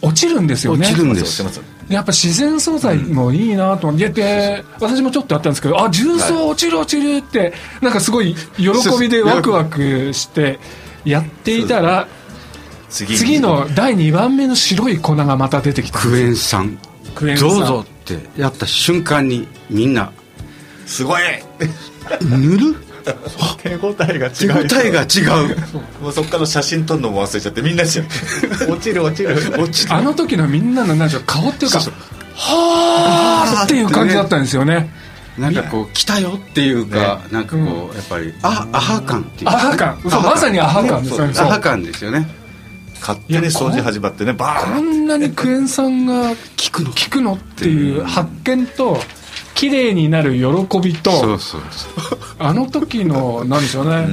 [0.00, 0.86] 落ちるんですよね。
[0.86, 1.42] 落ちるんです。
[1.88, 10.58] やっぱ自然素材もいいなと思って、うん、私もちょっとやったんですけどあ重曹落ちる落ちるってなんかすごい喜びでワクワクして
[11.04, 12.08] やっていたら
[12.88, 16.78] 次の第2番目の白い粉がまた出てきたクエン酸。
[17.14, 17.48] クエン酸。
[17.48, 20.12] どうぞってやった瞬間にみんな
[20.86, 21.22] すごい。
[22.20, 22.76] 塗る？
[23.62, 24.30] 手応えが違
[24.64, 25.20] う手応えが違
[25.52, 25.56] う。
[26.02, 28.00] もうそっから写真撮るのも忘れちゃってみんなし
[28.68, 29.34] 落ちる落ちる。
[29.58, 29.94] 落ちる。
[29.94, 31.80] あの時のみんなのなんか顔っていうか
[32.34, 34.90] はあっていう感じだったんですよね。
[35.38, 40.00] なんかこう来たよっていうか、なんかこうやっぱりあアハ感っていうアハ感。
[40.08, 41.34] そうまさにアハ感ですよね。
[41.38, 42.26] アハ感ですよね
[43.00, 46.36] 勝手に掃除始まってねバーンこんなにクエン酸が効
[46.72, 46.90] くの？
[46.90, 47.34] 効くの？
[47.34, 48.98] っていう発見と
[49.54, 52.18] 綺麗になる喜びとそうそうそう。
[52.38, 54.06] あの時のなんでしょうね。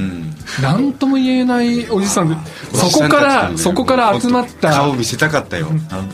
[0.62, 2.36] 何、うん、とも言えないおじさんで
[2.72, 4.72] そこからそこから集まった。
[4.72, 5.68] 顔見せたかったよ。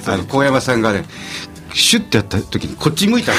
[0.07, 1.05] あの小山さんがね
[1.73, 3.33] シュッてやった時にこっち向いた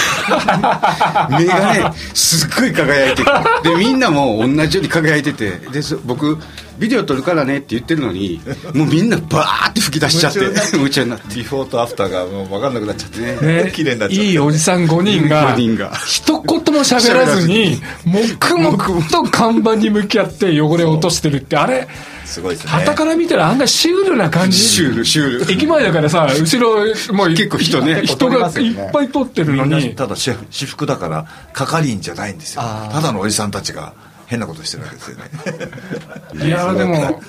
[1.37, 3.23] 目がねすっごい輝いて
[3.63, 5.49] でみんなも同じように輝いてて。
[5.71, 6.37] で僕
[6.81, 8.41] ビデオ撮るからねって言ってるのに
[8.73, 10.39] もうみんなバーって吹き出しちゃって
[10.73, 21.87] 夢中になってビフォーとアフターがもう分かんなくなっちゃってねね綺麗になっちゃっていいおじさん5人が人が一言も喋らずに黙々と看板に向き合って汚れを落としてるってあれ
[22.25, 22.71] すごいですね。
[22.71, 24.57] 旗から見たら案外シュールな感じ。
[24.57, 25.51] シュール、シュール。
[25.51, 28.03] 駅前だからさ、後ろ、もう結構人ね。
[28.05, 29.95] 人がいっぱい通ってるのに。
[29.95, 30.31] ただ私
[30.65, 32.61] 服だから、係員じゃないんですよ。
[32.61, 33.93] ただのおじさんたちが。
[34.31, 36.47] 変なことしてるわけですよね。
[36.47, 37.21] いや でも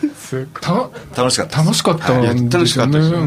[1.17, 3.19] 楽しかった楽しかった楽しかったですよ、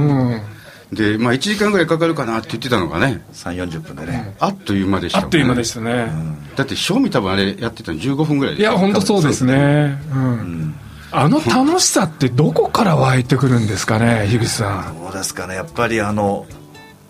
[0.94, 3.22] でまあ1時間ぐらいかかるかなって言ってたのがね。
[3.34, 6.10] 3 4 0分でね、あっという間でした、あっという間でしたね、
[6.56, 10.00] だって賞味多分あれやってたの15分ぐらいいや本当そうですね。
[10.14, 10.76] うん。
[11.12, 15.02] あの楽しさってどこから湧いてくるんですかね樋口さん。
[15.02, 15.56] どうですかね。
[15.56, 16.46] やっぱりあの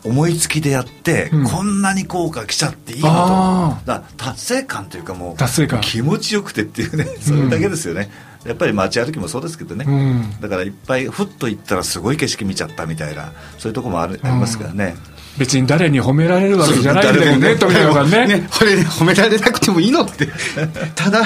[0.05, 3.91] 思いつきでやって、うん、こんなに効果来ちゃっていいのと。
[3.91, 5.81] だ達成感というかもう達成感。
[5.81, 8.09] 気持ちよくてっていうね それだけですよね、
[8.43, 14.95] うん、やっぱり街歩きもそうですけどね、うん、だからいっぱいふっと行ったらすごい景色見ちゃったみたいなそういうとこもありますからね、
[15.37, 18.27] 別に誰に褒められるわけじゃないんだよね富永さんね。
[18.27, 20.27] ねこれ褒められなくてもいいのって。
[20.95, 21.23] ただ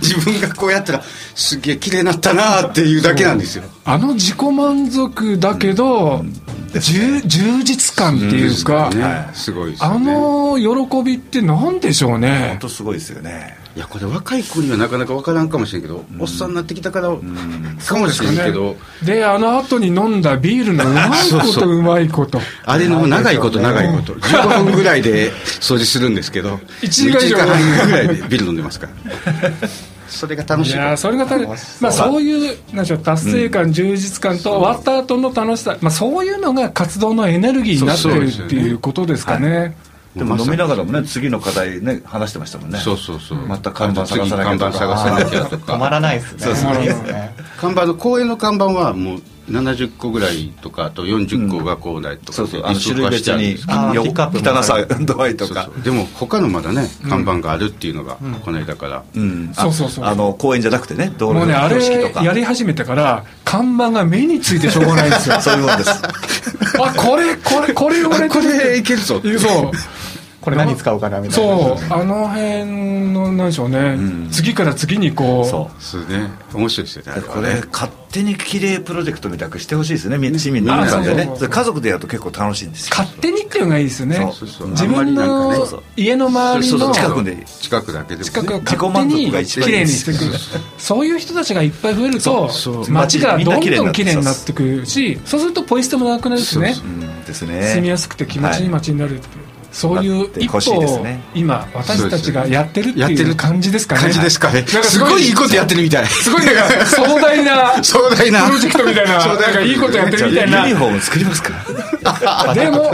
[0.00, 1.02] 自分がこうやったら
[1.34, 3.64] すげえ綺麗になったなっていうだけなんですよ。
[3.84, 6.42] あの自己満足だけど、うん。
[6.78, 12.48] 充実感っていうか、ね、すごい、ね、あの喜びって何でしょうね。
[12.50, 17.14] 本当すごいですよねいやこれ若い子にはなかなか分からんかもしれんけど、うん、おっさんになってきたからか
[17.98, 18.74] もしれんけど。
[19.04, 22.40] で、ね、あの後に飲んだビールのうまいことうまいこと。
[22.64, 24.14] あれの長いこと長いこと。
[24.14, 27.36] 15分ぐらいで掃除するんですけど1時間以上。
[27.36, 29.68] ぐらいでビール飲んでますから。
[30.08, 30.72] それが楽しい。
[30.72, 31.46] いやそれが楽
[31.80, 39.76] まあそういうなんでしょう達成感、うん、充実感と終わった後の楽しさ、まあ、そういうのが活動のエネルギーになってるっていうことですかね。
[40.16, 42.78] でも飲みながらもね次の課題ね話してましたもんね。
[42.78, 43.38] そうそうそう。
[43.46, 44.70] また看板探さなきゃとか。
[44.70, 45.74] 看板探さなきゃとか。
[45.74, 46.40] 止まらないですね。
[46.40, 46.72] そうそう。
[47.58, 52.62] 看板の公園の看板はもう70個ぐらいとかあと40個がこうだとか、そうそう。
[52.64, 55.70] あの種類別に汚さ度合いとか。
[55.84, 59.52] でも他のまだね看板があるっていうのがこの間から、うん。
[59.54, 60.04] そうそうそう。
[60.04, 65.40] あの公園じゃなくてね道路の標識とか、ね、やり始めてから看板が目についてしょうがないんですよ。
[65.42, 65.90] そういうもんです。
[66.78, 69.72] あこれこれこれ言われ これいけるぞそう
[70.46, 71.56] これ何使うかなみたいな。
[71.56, 72.66] そうあの辺
[73.10, 75.44] のなんでしょうね、うん、次から次にこう。
[75.44, 75.74] そう。
[75.76, 76.30] ですね。
[76.54, 81.28] 面白いですよねこれ勝手にきれいプロジェクトみたくしてほしいですね市民の皆さんでね。
[81.36, 82.94] 家族でやると結構楽しいんですよ。
[82.96, 84.20] 勝手にっていうのがいいですよね。
[84.20, 87.44] 自分の家の周りの近くで。
[87.44, 90.20] 近くだけで近くを勝手にきれいにしていく
[90.78, 91.06] そう。
[91.06, 92.48] いう人たちがいっぱい増えると
[92.88, 96.76] 街がどんどんきれいになってくるしそうするとポイ捨てもなくなるしね。
[97.32, 104.00] 住みやすくて気持ちいい街になるっていうそういう一歩を今私たちがやってるっていう感じですかね。
[104.00, 104.64] 感じですかね。
[104.66, 106.06] すごいいいことやってるみたい。
[106.06, 108.46] すごいなんか壮大な壮大な。
[108.46, 109.34] プロジェクトみたいなな。
[109.34, 110.66] んかいいことやってるみたいな。
[110.66, 111.52] ユニフォーム作りますか？
[112.54, 112.90] でも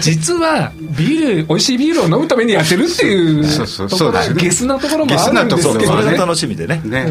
[0.00, 3.44] 実はビール美味しいビールを飲むためにやってるっていう
[3.88, 6.80] ところゲスなところもあるんですけどそれが楽しみでね。
[6.84, 7.04] ね、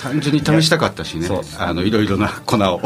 [0.00, 1.28] 単純に試したかったしね。
[1.58, 2.80] あのいろいろな粉を。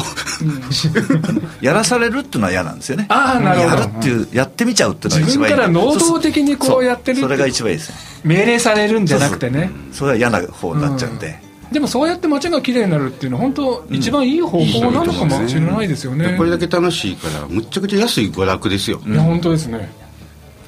[1.61, 3.07] やらされるっていうのは嫌なんですよね。
[3.09, 3.83] ああなるほど。
[3.83, 5.55] やるっていうやってみちゃうっていうのが一番いい。
[5.55, 7.96] 自分から能動的にこうやってるそれが一番いいですね。
[8.24, 9.70] 命令されるんじゃなくてね。
[9.92, 19.92] それは嫌な方になっちゃうんで、うん、でもそうやって街が綺麗になるっていうのは本当一番いい方法なのかもしれないですよね、うん、これだけ楽しいからむっちゃくちゃ安い娯楽ですよ、いや本当ですね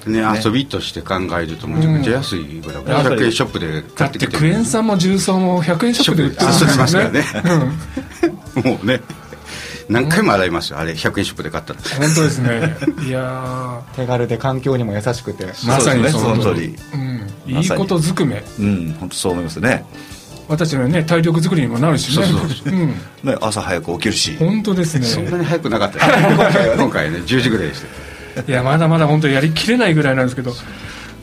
[0.07, 4.33] ね、遊びとして考えるとむちゃくちゃ安いぐらい、うん、100円ショップで買ってきて。
[4.33, 7.25] だってクエン酸も重曹も100円ショップで売ってますからね。
[8.65, 9.01] もうね。
[9.89, 10.93] 何回も洗いますよあれ。
[10.93, 11.81] 100円ショップで買ったら。
[11.99, 12.77] 本当ですね。
[13.07, 15.47] いや手軽で環境にも優しくて。
[15.67, 18.43] まさにその通り、うん、いいことずくめ。
[18.59, 19.85] うん本当そう思いますね。
[20.49, 22.27] 私のね体力作りにもなるしね。
[23.23, 24.37] ね朝早く起きるし。
[24.39, 25.07] 本当ですね。
[25.07, 25.99] そんなに早くなかった。
[26.29, 28.06] 今回今回ね10時ぐらいでした
[28.47, 30.53] いやまだまだ本当やりきれないぐらいなんですけど。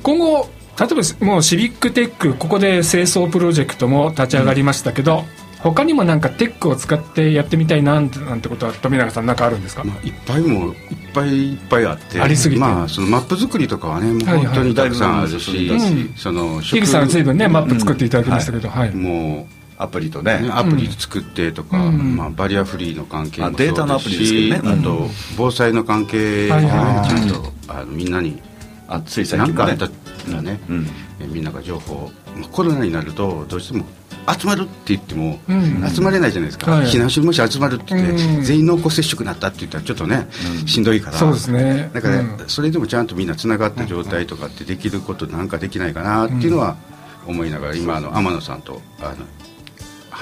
[0.03, 0.49] 今後
[0.79, 5.23] 例えばもうシビックテックここで清掃プロジェクトも立ち上がりましたけど、うん、
[5.59, 10.75] 他にもなんかテックを使ってやってみたいなんてなんてことは富永さん何かあるんですか、まあ、いっぱいもいっ
[11.13, 28.41] ぱいいっぱいあってありすぎて、まあ、そのマップ作りとかはねもう本当にたくさんあるし、はいはい、その樋口さん随分ねマップ作っていただきましたけど、うんはい、もうアプリとね、ね、アプリ作ってとか、うん、まあ、バリアフリーの関係もそうですしデータのアプリですけどね、あと防災の関係も、ちゃんとあのみんなに
[28.87, 30.87] あつい最近もねかあったらね、うん、
[31.33, 33.85] みんなが情報、まあ、コロナになるとどうしても
[34.39, 35.37] 集まるって言っても、
[35.93, 40.27] 集まれないじゃないですか、避難所にもし集まるって言って、全員濃厚接触になったって言ったらちょっとね、
[40.65, 41.17] しんどいから。
[41.17, 41.89] そうですね。
[41.93, 46.77] だから、それでもちゃんとみんなつながった状態とかってできることなんかできないかなっていうのは
[47.27, 49.25] 思いながら、今あの天野さんとあの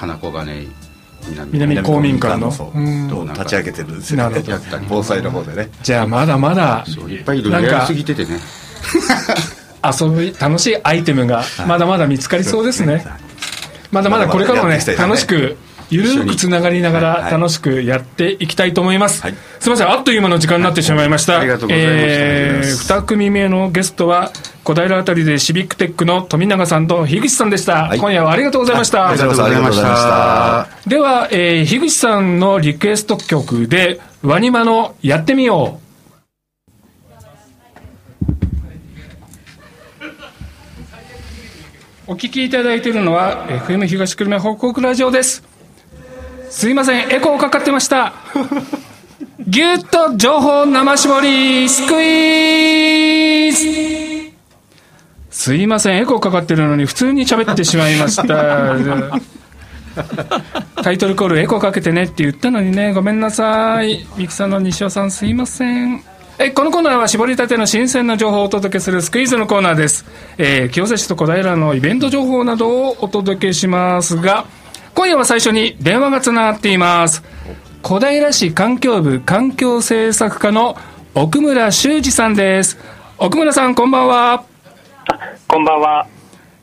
[0.02, 0.68] 花子金
[1.52, 2.50] 南公民館の？
[3.32, 4.42] 立ち上げてるんですよね。
[4.88, 5.70] 防災の方でね。
[5.80, 8.40] じゃあまだまだいっぱいいろいろやりすぎててね。
[9.84, 13.06] 遊び楽しいアイテムがまだまだ見つかりそうですね。
[13.92, 14.80] まだまだこれからもね。
[14.98, 15.56] 楽しく
[15.92, 24.32] ゆるくつながりながら楽しくやっていきたいと思います、はい、すみませんあっという間の時間になってしまいました、はい、ありがとうございます、えー、2組目のゲストは
[24.64, 30.68] 小平あたりでシビックテックの富永さんと樋口さんでした、はい、今夜はありがとうございました、ありがとうございました。
[30.86, 35.82] では、えー、樋口さんのリクエスト曲でワニマのやってみよう。
[42.06, 45.51] お聞きいただいているのは FM 東久留米報告ラジオです
[46.52, 48.12] すいませんエコーかかってました
[49.40, 54.32] ぎゅっと情報生絞りスクイーズ
[55.30, 59.10] すいません、エコーかかってるのに普通に喋ってしまいました。
[60.82, 64.06] タイトルコールエコーかけてねって言ったのにね、ごめんなさい。
[64.18, 66.04] ミキさんの西尾さんすいません。
[66.38, 70.04] えこのコーナーは絞りたての新鮮な情報をお届けするスクイーズのコーナーです。
[70.36, 74.44] えー、清瀬市と小平のイベント情報などをお届けしますが、
[74.94, 77.22] 今夜は最初に電話がつながっています。
[77.82, 80.76] 小平市環境部環境政策課の
[81.14, 82.78] 奥村修二さんです。
[83.18, 84.44] 奥村さん、こんばんは。
[85.48, 86.06] こんばんは。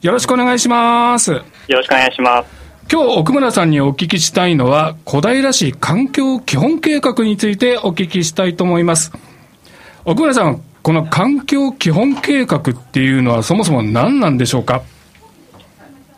[0.01, 1.31] よろしくお願いします。
[1.31, 2.49] よろしくお願いします。
[2.91, 9.11] 今日奥村さんにお聞きしたいのは、小平市環境基本計画についてお聞きしたいと思います。
[10.05, 14.81] 奥村さん、この環境基本計画っていうのはそもそも何なんでしょうか？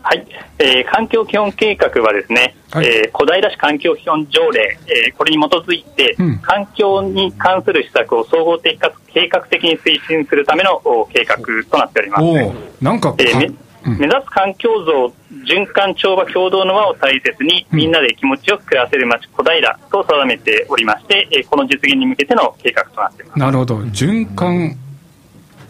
[0.03, 0.25] はい、
[0.59, 10.81] えー、環境基本計画はですね、はい、えー、小平市環境基本条例、えー、これに基づいて、うん、環境に関する施策を総合的かつ計画的に推進するための
[11.13, 11.37] 計画
[11.69, 12.83] となっております。
[12.83, 15.11] なんか、えー目指す環境像、
[15.43, 23.39] 循環調和共同の輪を大切に、みんなで気持ちよく暮らせる街、小平と定めておりまして、この実現に向けての計画となっています。
[23.39, 23.77] なるほど。
[23.77, 24.77] 循環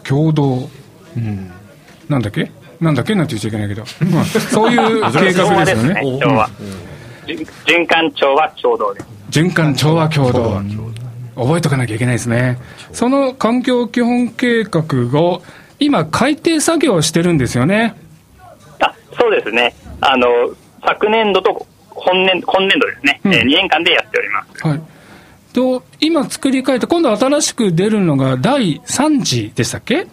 [0.06, 0.68] 共同、
[1.16, 1.50] うん、
[2.10, 2.50] なんだっけ？
[2.82, 6.00] なんだっけなんて言っちゃいけないけど、まあ、そういう計画ですよね。
[7.64, 9.06] 循環調和共同です。
[9.30, 10.60] 循環調和共同。
[11.36, 12.58] 覚えとかなきゃいけないですね。
[12.92, 14.82] その環境基本計画
[15.20, 15.42] を
[15.78, 17.94] 今、改定作業をしてるんですよね。
[18.80, 19.74] あそうですね。
[20.00, 20.26] あの
[20.84, 24.66] 昨年度と本年今年度ですね、うん、2年間でやっております。
[24.66, 24.80] はい
[25.52, 30.06] と今作り変えて、今度新しく出るのが第3次でしたっけ？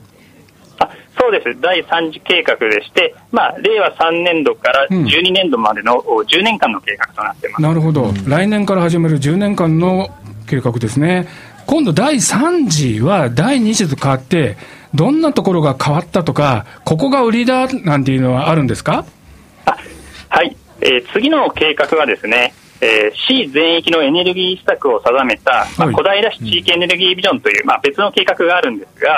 [1.20, 10.10] そうです、第3次計画でして、まあ、令和3年度から12年度までの10年間の計画となってます、うん、なるほど、来年から始める10年間の
[10.48, 11.28] 計画ですね、
[11.68, 14.58] 今度、第3次は第2次と変わって、
[14.96, 19.06] どんなところが変わったとか、ここが売りだなんていうのはあるんですか？
[20.30, 29.18] はい、えー、次の計画はですね、えー、市全域のエネルギー施策を定めた、まあ、小平市地域エネルギービジョンという、まあ、別の計画があるんですが、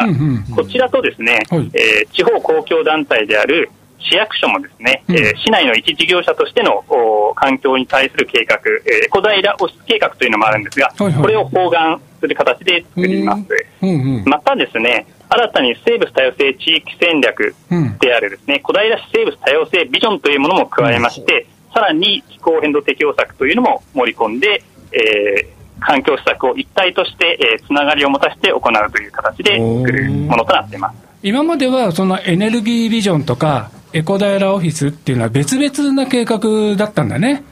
[0.56, 3.70] こちらとですね、はい、えー、地方公共団体である
[4.00, 13.44] 市役所もですね、うん、えー、市内の一事業者としてのお環境に対する計画、えー、小平オフィス計画というのもあるんですが、これを包含する形で作ります。
[14.26, 17.56] またですね、新たに生物多様性地域戦略
[18.00, 25.48] であるですね、小平市生物多様性ビジョンというものも加えまして、さらに気候変動適応策というのも盛り込んで、えー、
[25.80, 36.40] 環境施策を一体として、えー、つながりを持たせて行うという形で作るものとなっています今まではそのエネルギービジョンとかエコダイラオフィスっていうのは別々な計画
[36.78, 37.44] だったんだね。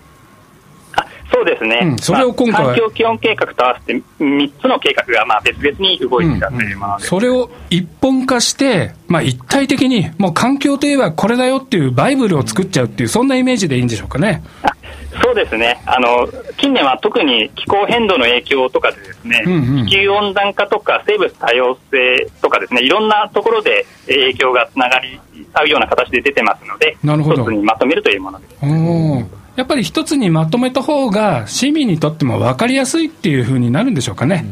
[1.31, 14.41] そうですね、うん、それを今回、まあ、環境基本計画と合わせて3つの計画がまあ別々に動いてたというもので、うん、それを一本化して、まあ、一体的に、もう環境といえばこれだよっていうバイブルを作っちゃうっていう、そんなイメージでいいんでしょうかね。
[15.21, 15.81] そうですね。
[15.85, 25.19] あの近年は特に気候変動の影響とかでですね、うんうん、地球温暖化とか生物多様性とかですねいろんなところで影響がつながり
[25.53, 27.43] 合うような形で出てますのでなるほど。
[27.43, 28.55] 一つにまとめるというものです。
[29.59, 34.45] やっぱり一つにまとめた方が市民にとっても分かりやすいっていうふうになるんでしょうかね。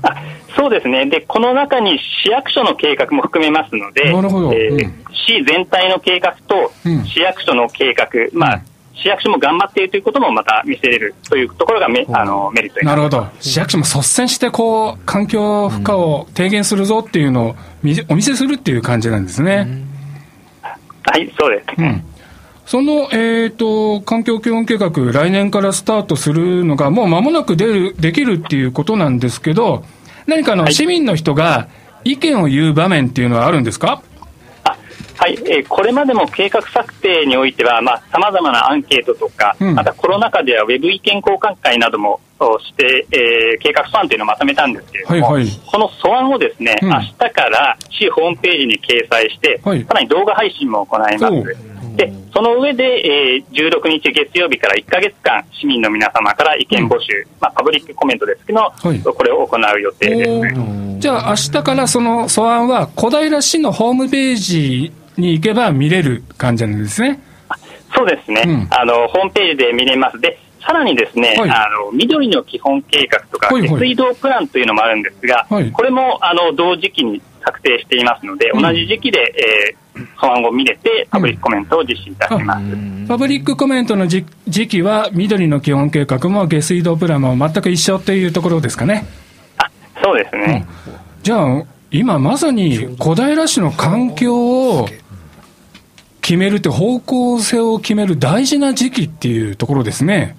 [0.00, 0.14] あ
[0.56, 1.04] そうですね。
[1.04, 6.72] で、この中に市役所の計画も含めますので、なるほど、えーうん、市全体の計画と
[7.04, 8.62] 市役所の計画、うん、まあ、
[8.94, 17.56] 市役所も頑張っているということもまた見せれるというところがメあのメリットなるほど、市役所も率先してこう環境負荷を低減するぞっていうのを
[18.08, 19.68] お見せするっていう感じなんですね。
[21.02, 22.02] はい、そうです、うん
[22.68, 29.84] その、えーと、環境基本計画、来年からスタートするのが、もう間もなく出るできるっていうことなんですけど、
[30.26, 31.68] 何かの市民の人が
[32.04, 34.02] 意見を言う場面っていうのはあるんですか、
[35.16, 37.80] はい、えー、これまでも計画策定においては、
[38.12, 42.20] さまざ、まなアンケートとか、うん、またコロナ禍ではウェブ意見交換会なども
[42.60, 51.77] して、えー、計画素案というのをまとめたんですけれども、はいはい、この素案をですね、うん、明日から市ホームページに掲載して、はい、さらに動画配信も行います。
[51.98, 67.20] でその上で、えー、16日月曜日から1か月間、市民の皆様から意見募集、うん、まあ、パブリックコメントですけど、はい、これを行う予定ですじゃあ、明日からその素案は、小平市のホームページに行けば見れる感じなんですね。
[67.92, 70.20] そうですね、うん、あのホームページで見れます。
[70.20, 79.87] でさらにですね、はい、あの緑の基本計画とか、下水道プランというのもあるんですが、はい、これもあの同時期に策定していますので、うん、同じ時期で、えー
[80.20, 82.64] その後見れて、パブリックコメントを実施いたします。
[83.08, 89.06] パブリックコメントの時期は、緑の基本計画も下水道プランも全く一緒というところですかね。
[89.56, 89.70] あ
[90.02, 90.66] そうですね。
[90.86, 94.88] うん、じゃあ、今まさに小平市の環境を
[96.20, 100.36] 決めるって方向性を決める大事な時期っていうところですね。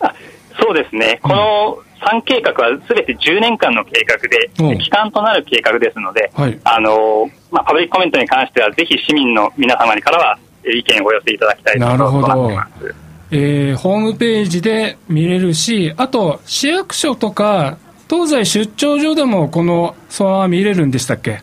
[0.00, 0.12] あ
[0.60, 1.20] そうですね。
[1.22, 12.94] この3計画はすべて10年間の計画で、期間となる計画ですので、はい、あのまあ、パブリックコメントに関しては、ぜひ市民の皆様にからは意見をお寄せいただきたいと思います。
[13.30, 17.76] えー、ホームページで見れるし、あと市役所とか
[18.08, 21.42] 東西出張所でもこの素案は見れるんでしたっけ？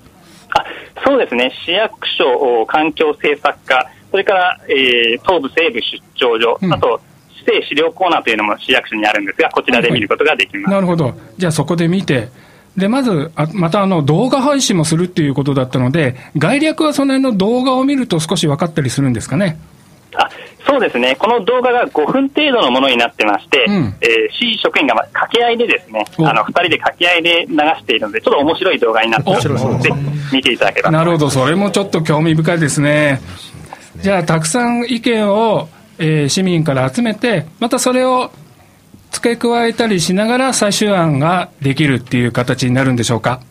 [0.50, 0.66] あ
[1.06, 7.00] そうですね、市役所、環境政策課、それから、えー、東部西部出張所、うん、あと
[7.46, 10.64] 市政資料コーナーというのも市役所にあるんですが、こちらで見ることができます。
[10.66, 12.30] はい、なるほど、じゃあそこで見て、
[12.76, 19.58] でまず、あまたあの動画配信もするっていうことだったので、概略はその辺の動画を見ると少し分かったりするんですかね？
[20.16, 20.30] あ
[20.68, 29.92] そうですね、この動画が5分程度のものになってまして、うん、えー、市職員が掛け合いでですね、あの2人で掛け合いで流しているので、ちょっと面白い動画になっているので、
[30.34, 30.92] 見ていただければ。
[30.92, 33.22] なるほど、それもちょっと興味深いですね。
[34.02, 38.32] じゃあ、たくさん意見を、えー、市民から集めて、またそれを
[39.12, 43.42] 付け加えたりしながら最終案ができるっていう形になるんでしょうか？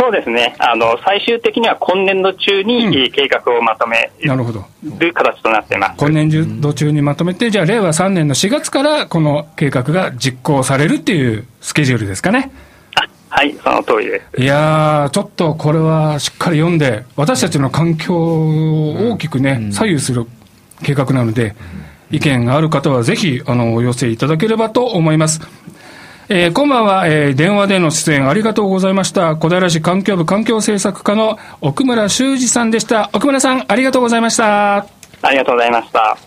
[0.00, 12.52] そうですねあの最終的には今年度中に、計画をまとめる形となってます今年度中にまとめて、じゃあ、令和3年の4月からこの計画が実行されるっていうスケジュールですかね？
[13.30, 14.40] はい、その通りです。
[14.42, 20.26] いやちょっとこれはしっかり読んで、私たちの環境を大きくね、左右する
[20.82, 21.54] 計画なので、
[22.10, 25.40] 意見がある方はぜひ、あの、お寄せいただければと思います。
[26.30, 29.36] えー、今晩は、えー、電話での出演ありがとうございました。
[29.36, 33.08] 小平市環境部環境政策課の奥村修二さんでした。
[33.14, 34.76] 奥村さん、ありがとうございました。
[35.22, 36.18] ありがとうございました。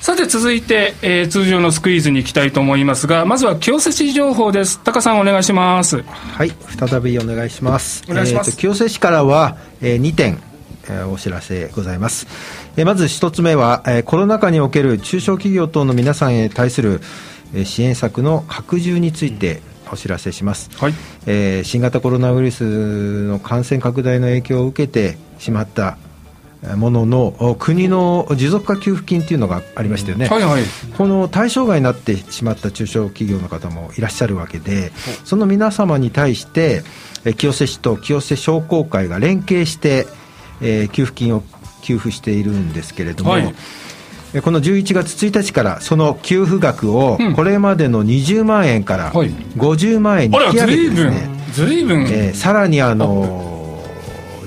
[0.00, 4.80] さて続いて、えー、通常のスクイーズに行きたいと思いますが、まずは清瀬市情報です。
[4.82, 6.02] 高さんお願いします。
[6.02, 8.04] はい、再びお願いします。
[8.08, 8.50] お願いします。
[8.50, 10.55] えー、清瀬市からは、えー、2点、えー、
[11.12, 12.26] お知らせございます。
[12.76, 17.00] えー、まず1つ目は、えー、コロナ禍における中小企業等の皆さんへ対する
[17.64, 19.60] 支援策の拡充について
[19.90, 20.94] お知らせします、はい。
[21.26, 25.98] えー、新型コロナウイルスの感染拡大の影響を受けてしまった
[26.76, 30.62] ものの国の持続化給付金というのがありましたよね、はいはい、
[30.96, 34.90] この対象外になってしまった中小企業の方もいらっしゃるわけで、
[35.24, 36.82] その皆様に対して、
[37.36, 40.06] 清瀬市と清瀬商工会が連携して、
[40.60, 41.42] えー、給付金を
[41.82, 43.54] 給付しているんですけれども、はい。
[44.42, 53.82] この11月1日からその給付額をこれまでの20万円から50万円に引き上げてですね、ずいぶん、えー、さらにあの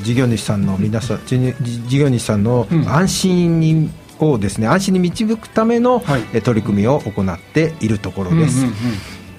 [0.02, 3.90] 事業主さんの皆さん事業主さんの安心に、
[4.20, 8.66] をですね安心に導くための、はい、取り組みを行っているところです。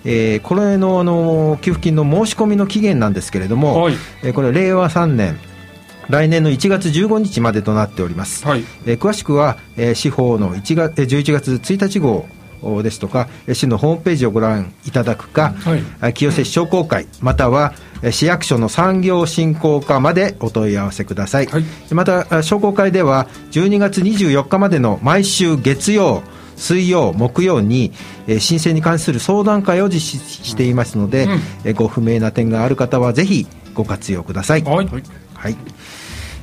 [0.03, 5.39] えー、これのあの給付金の申し込みの期限なんですけれども、はい、えー、これ令和3年
[6.11, 12.26] 来年の1月15日までとなっております、はい、えー、詳しくは、えー、司法の1月11月1日号
[12.82, 15.54] ですとか市のホームページをご覧いただくか、
[15.98, 17.72] はい、清瀬市商工会または
[18.11, 26.22] 市役所の産業振興課までお問い合わせください、はい、また商工会では12月24日までの毎週月曜
[26.56, 27.92] 水曜、木曜に、
[28.26, 31.30] えー、申請に関する相談会を実施していますので、うん、
[31.64, 34.62] えー、ご不明な点がある方はぜひご活用ください。
[34.62, 35.56] はい、はい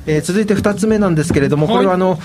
[0.08, 2.18] えー、続いて2つ目なんですけれども、これはあの、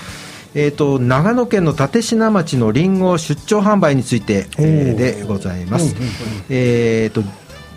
[0.54, 5.94] えーと、長野県の立科町のりんご出張販売について、えー、でございます。
[6.48, 7.22] えーと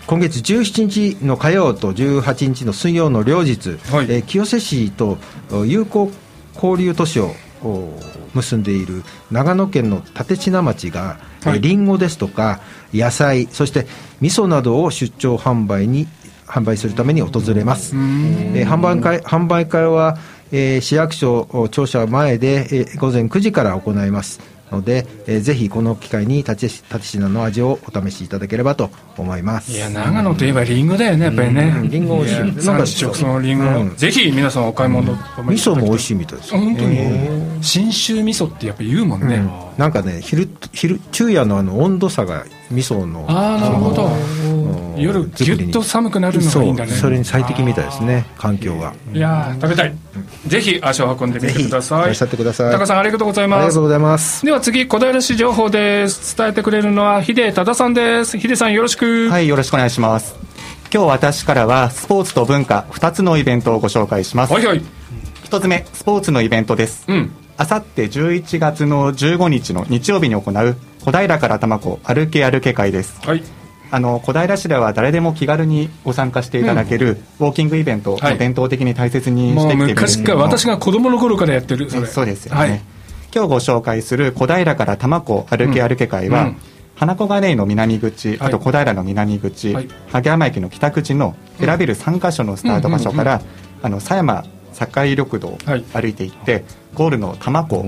[0.08, 5.18] 今月17日の火曜と18日の水曜の両日、はい、えー、清瀬市と
[5.66, 6.10] 友好
[6.54, 7.34] 交流都市を
[8.34, 12.60] 結んでいる長野県の立科町が、はい、りんごですとか
[12.94, 13.86] 野菜そして
[14.22, 16.06] 味噌などを出張販売に
[16.48, 17.94] 販売するために訪れます。
[17.94, 20.16] えー、販売会販売会は、
[20.50, 24.40] えー、市役所庁舎前で、えー、午前9時から行います。
[24.70, 29.72] ので、えー、ぜひこの機会に立ちの味をお試しいただければと思います。
[29.72, 32.66] いや長野といえばりんごだよねやっぱりね、り、んご美味しい。
[32.66, 35.18] なんかそのりんご、うん、ぜひ皆さんお買い物、うん、
[35.48, 36.98] 味噌も美味しいみたいです本当に？
[37.62, 44.10] 信州味噌ってやっぱ言うもんね、うん、なんかね昼昼昼夜のあの温度差が味噌のああなるほど。
[44.96, 46.92] 夜ぎゅっと寒くなるのがいいんだね。
[46.92, 48.26] それに最適みたいですね。
[48.36, 48.94] 環境が。
[49.12, 49.94] いや食べたい、
[50.46, 52.02] ぜひ足を運んでみてください。
[52.02, 52.72] いらっしゃってください。
[52.72, 53.58] 高さんありがとうございます。
[53.58, 54.44] ありがとうございます。
[54.44, 58.38] では次小平市情報です伝えてくれるのは秀忠さんです。
[58.38, 59.28] 秀さんよろしく。
[59.28, 60.34] はいよろしくお願いします。
[60.92, 64.52] 今日私からはスポーツと文化2つのイベントをご紹介します。
[64.52, 64.82] はいはい。
[65.44, 67.06] 1つ目スポーツのイベントです。
[67.56, 73.20] あさって11月の15日の日曜日に行う小平から多摩湖歩け歩け会です。
[73.26, 73.42] はい。
[73.90, 82.80] あの小平市では誰でも気軽にご参加していただける、ウォーキングイベントを伝統的に大切にしてきているんですけど、昔から私が子供の頃からやってるそそうですよね、はい、
[83.34, 86.56] 今日ご紹介する小平から多摩湖歩け歩け会は、うん。
[86.96, 93.40] 花子金井の南口、あと小平の南口、はい、萩山駅の北口の選べる3か所のスタート場所から、
[93.82, 94.44] あの狭山
[94.86, 95.58] 境緑道を
[95.92, 96.64] 歩いていって、はい、
[96.94, 97.84] ゴールの多摩湖、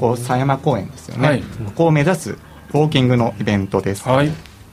[0.00, 4.08] こう狭山公園ですよね、はい、ここを目指すウォーキングのイベントです。
[4.08, 4.32] はい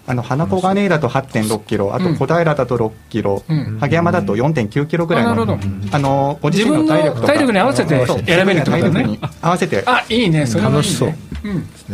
[0.09, 9.19] あの花子金井だと8.6キロ、あと小平だと6キロ、うん、萩山だと4.9キロぐらいの、うん、あのご自身の体力とか体力に合わせて選べるってことね。
[9.39, 9.83] 合わせて。
[9.85, 11.13] あ、いいね、それ楽しそう。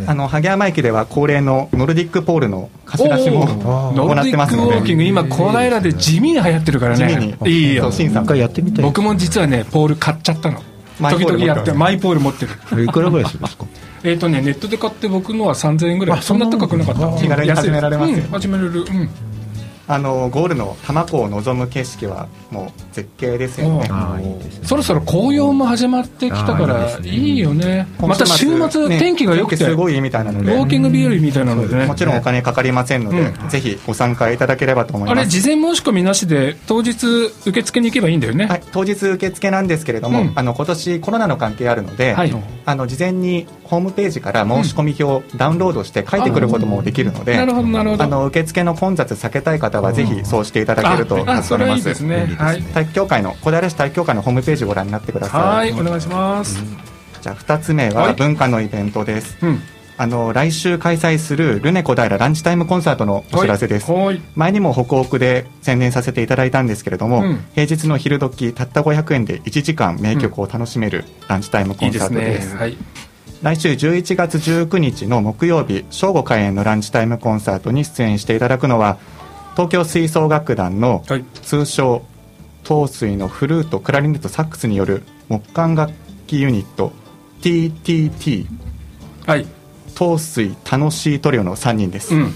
[0.06, 5.06] あの萩山駅では恒例のノルディックポールの貸し出しも行ってますので。
[5.06, 7.08] 今小平で地味に流行ってるからね。
[7.08, 7.50] 地味に。
[7.50, 7.92] いいよ。
[7.92, 8.82] 新さんやってみたい。
[8.82, 10.62] 僕も実はねポール買っちゃったの。
[11.10, 12.84] 時々やってマイポール持ってる。
[12.84, 13.66] いくらぐらいするんですか？
[14.06, 16.22] えっ、とね、ネットで買って僕のは3000円ぐらい。
[16.22, 17.20] そんな高くなかった。
[17.20, 18.80] 気軽に始められます、うん、始めれる。
[18.80, 19.10] うん。
[19.88, 23.88] あのゴールの多摩湖を望む景色はもう絶景ですよね。
[24.64, 27.86] そろそろ紅葉も始まってきたからいいよね。
[28.00, 29.64] また週末天気が良くて。
[29.64, 30.52] すごいいいみたいなので。
[30.54, 31.86] ウォーキング日和みたいなのでね。
[31.86, 35.18] もちろんお金かかりませんので、ぜひご参加いただければと思います。
[35.18, 37.06] あれ事前申し込みなしで当日
[37.46, 42.16] 受付に行けばいいんだよね、はい、当日受付なんですけれども、あの今年コロナの関係あるので、
[42.64, 48.04] あの事前にホームページから申し込み表ダウンロードして書いてくることもできるので、なるほどなるほど。
[48.04, 51.84] あの受付の混雑避けたい方はぜひそうしていただけると助かります。
[51.84, 52.34] ですね。
[52.38, 52.62] はい。
[52.62, 55.72] 体育協会の小平市体育協会のホームページをご覧になってください。
[55.72, 56.62] はい、お願いします。
[57.20, 59.36] じゃあ二つ目は文化のイベントです。
[59.42, 59.60] うん。
[59.98, 63.90] あの来週開催するルネ小平ランチタイムコンサートのお知らせです、
[64.34, 72.76] 前にも北北で宣伝させていただいたんですけれども、うん、平日の昼時たった500円で1時間名曲を楽しめるランチタイムコンサートです、うんいいですねはい、
[73.42, 78.98] 来週11月19日の木曜日正午開演のランチタイムコンサートに出演していただくのは
[79.56, 81.02] 東京吹奏楽団の
[81.42, 82.04] 通称
[82.62, 85.94] 東水のフルートクラリネットサックスによる木管楽
[86.26, 86.92] 器ユニット
[87.40, 88.46] TTT、
[89.26, 89.46] はい、
[89.96, 92.34] 東水楽しいトリオの3人です、うん、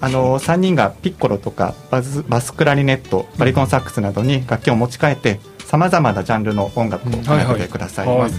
[0.00, 8.38] あの3人がピッコロとかバスバスクラリネットバリトンサックスなどに楽器を持ち替えてさまざまなジャンルの音楽を奏でてくださいます、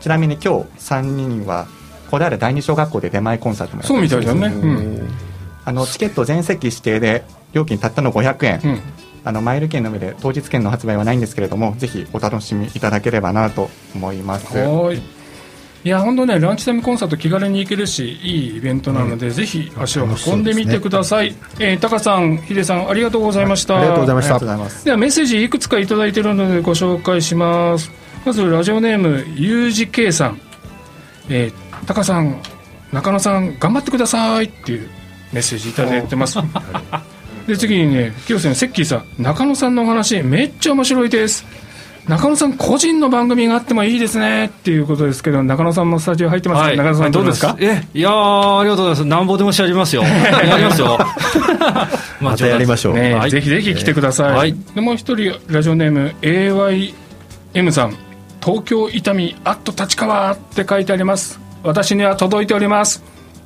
[0.00, 1.68] ちなみに今日3人は
[2.10, 4.66] 小平第二小学校で出前コンサートもやってそうみたいだね、う
[5.26, 5.29] ん
[5.64, 8.80] あのチケット全席指定で料金たったの500円、うん、
[9.24, 14.56] あのマイル券の上で当日券の発売はないんですけれどもぜひお楽しみいただければなと思います。
[14.56, 15.88] い。
[15.88, 21.36] や本当ねランチタイムコンサート気軽に行けるしいいイベントなので、うん、ぜひ足を運んでみてください、ね。
[21.58, 27.90] えー、タカさんヒデさんありがとうございました、ありがとうございましたではメッセージいくつか頂いているのでご紹介します。
[28.26, 30.40] まずラジオネームゆうじけいさん、
[31.30, 32.42] えー、タカさん
[32.92, 34.90] 中野さん頑張ってくださいっていう
[35.32, 36.38] メッセージいただいてます、
[37.46, 41.44] で次にね清瀬のセッキーさん中野さんのお話めっちゃ面白いです。
[42.08, 44.46] 中野さん個人の番組があってもいいですね。
[44.46, 47.56] っていうことですけど中野さんもスタジオ入ってます、はい、中野さんどうですか？
[47.60, 49.04] えいやありがとうございます。
[49.04, 50.02] なんぼでもしありますよ。
[50.02, 50.98] やりますよ。
[52.20, 57.96] またやりましょう、ねはい、ぜひぜひ来てください、はい、でもう一人ラジオネーム AYM さん。
[58.42, 61.38] 東京伊丹アット立川って書いてあります。
[61.62, 63.04] 私には届いております。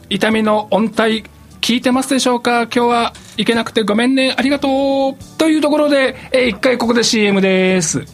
[0.08, 1.24] 伊丹の温帯
[1.64, 2.64] 聞いてますでしょうか？
[2.64, 4.34] 今日は行けなくてごめんね。
[4.36, 5.38] ありがとう。
[5.38, 8.04] というところで、え一回ここで CM です。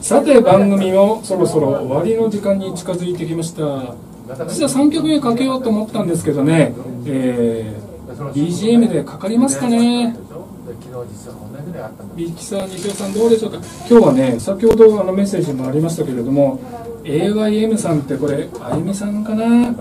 [0.00, 3.94] さて番組もそろそろ終わりの時間に近づいてきました。
[4.48, 6.74] 実は3曲目かけようと思ったんですけどね、
[7.06, 10.16] えー、BGM でかかりますかね。
[12.16, 13.58] ビキサー西尾さんどうでしょうか？
[13.88, 16.58] 今日はね先ほどあのメッセージもありましたけれども
[17.04, 19.72] AYM さんってこれあゆみさんかな？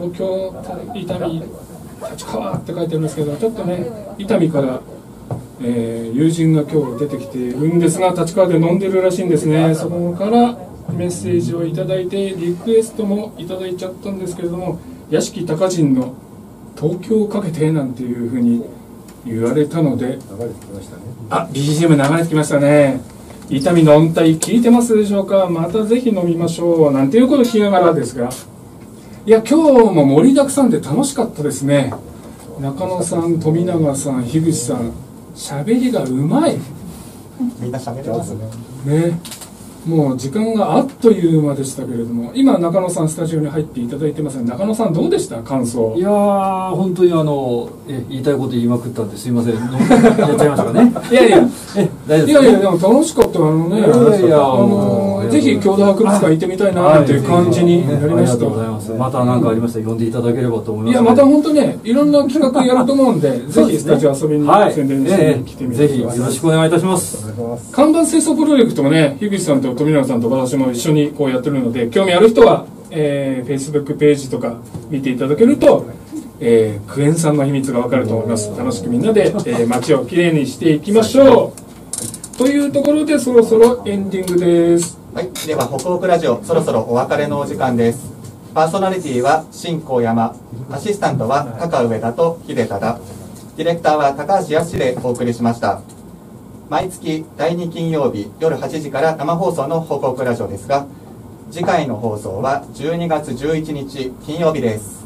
[0.00, 0.54] 東京
[0.94, 1.42] 伊丹
[2.10, 3.84] 立川って書いてあるんですけどちょっとね
[4.16, 4.80] 伊丹から、
[5.62, 9.74] えー、友人が今日出てきているんですが立川で飲んでるらしいんですね。
[9.74, 10.56] そこから
[10.94, 14.80] メッセージを頂いてリクエストもいただいちゃったんですけれども
[15.10, 16.14] 屋敷隆人の
[16.80, 18.64] 「東京をかけて」なんていうふうに
[19.26, 20.20] 言われたので流れて
[20.66, 21.02] きましたね。
[21.28, 23.00] あ BGM 流れてきましたね。
[23.50, 25.48] 伊丹の音帯聞いてますでしょうか？
[25.50, 26.92] またぜひ飲みましょう。
[26.92, 28.30] なんていうことを聞きながらですが
[29.26, 29.58] いや今
[29.88, 31.92] 日も盛りだくさんで楽しかったですね。
[32.60, 34.92] 中野さん富永さん樋口さん
[35.34, 36.56] 喋りがうまい。
[37.60, 38.44] みんな喋ってますね。
[38.86, 39.20] ね。
[39.86, 45.42] もう時間があっという間でしたけれども今中野さんスタジオに入っていただいてます中野さんどうでした？
[45.42, 45.94] 感想。
[45.96, 49.54] いやー本当にあのえ言いたいこと言いまくったんですいません。
[49.56, 50.92] やっちゃいましたかね。
[51.10, 51.48] いやいや。
[51.76, 58.92] え大丈夫いやいやでも楽しかったあのねいやいやあのぜひ郷土博物館行ってみたいなっていう感じになりました、ありがとうございます。
[58.92, 60.92] また何かありましたら呼んでいただければと思います。
[60.92, 67.32] いやまた本当ねいろんな企画やると思うんで ぜひスタジオ遊びに宣伝しに来てみてください、ぜひよろしくお願いいたします。
[67.72, 74.54] 看板清掃プロジェクトもね樋口さんと富永さんと私も一緒にこうやってるので興味ある人は、えー、Facebook ページとか
[74.90, 75.86] 見ていただけると、
[76.40, 78.50] えー、クエン酸の秘密が分かると思います。
[78.56, 81.70] 楽しくみんなで、えー、街をきれいにしていきましょう。
[82.40, 85.30] というところでそろそろエンディングですはい。
[85.44, 88.12] では北北ラジオそろそろお別れのお時間です。
[88.54, 90.36] パーソナリティは新高山。
[90.70, 93.00] アシスタントは高上田と秀忠。
[93.56, 95.80] ディレクターは高橋康でお送りしました。
[96.68, 100.86] 毎月第2金曜日夜8時から生放送の報告ラジオですが
[101.50, 105.04] 次回の放送は12月11日金曜日です。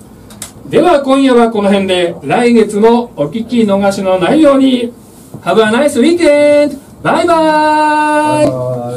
[0.69, 4.93] では今夜はこの辺で来月もお聞き逃しのないように。
[5.41, 6.93] Have a nice weekend!
[7.05, 8.47] バイバイ。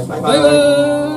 [0.08, 1.17] バイバイ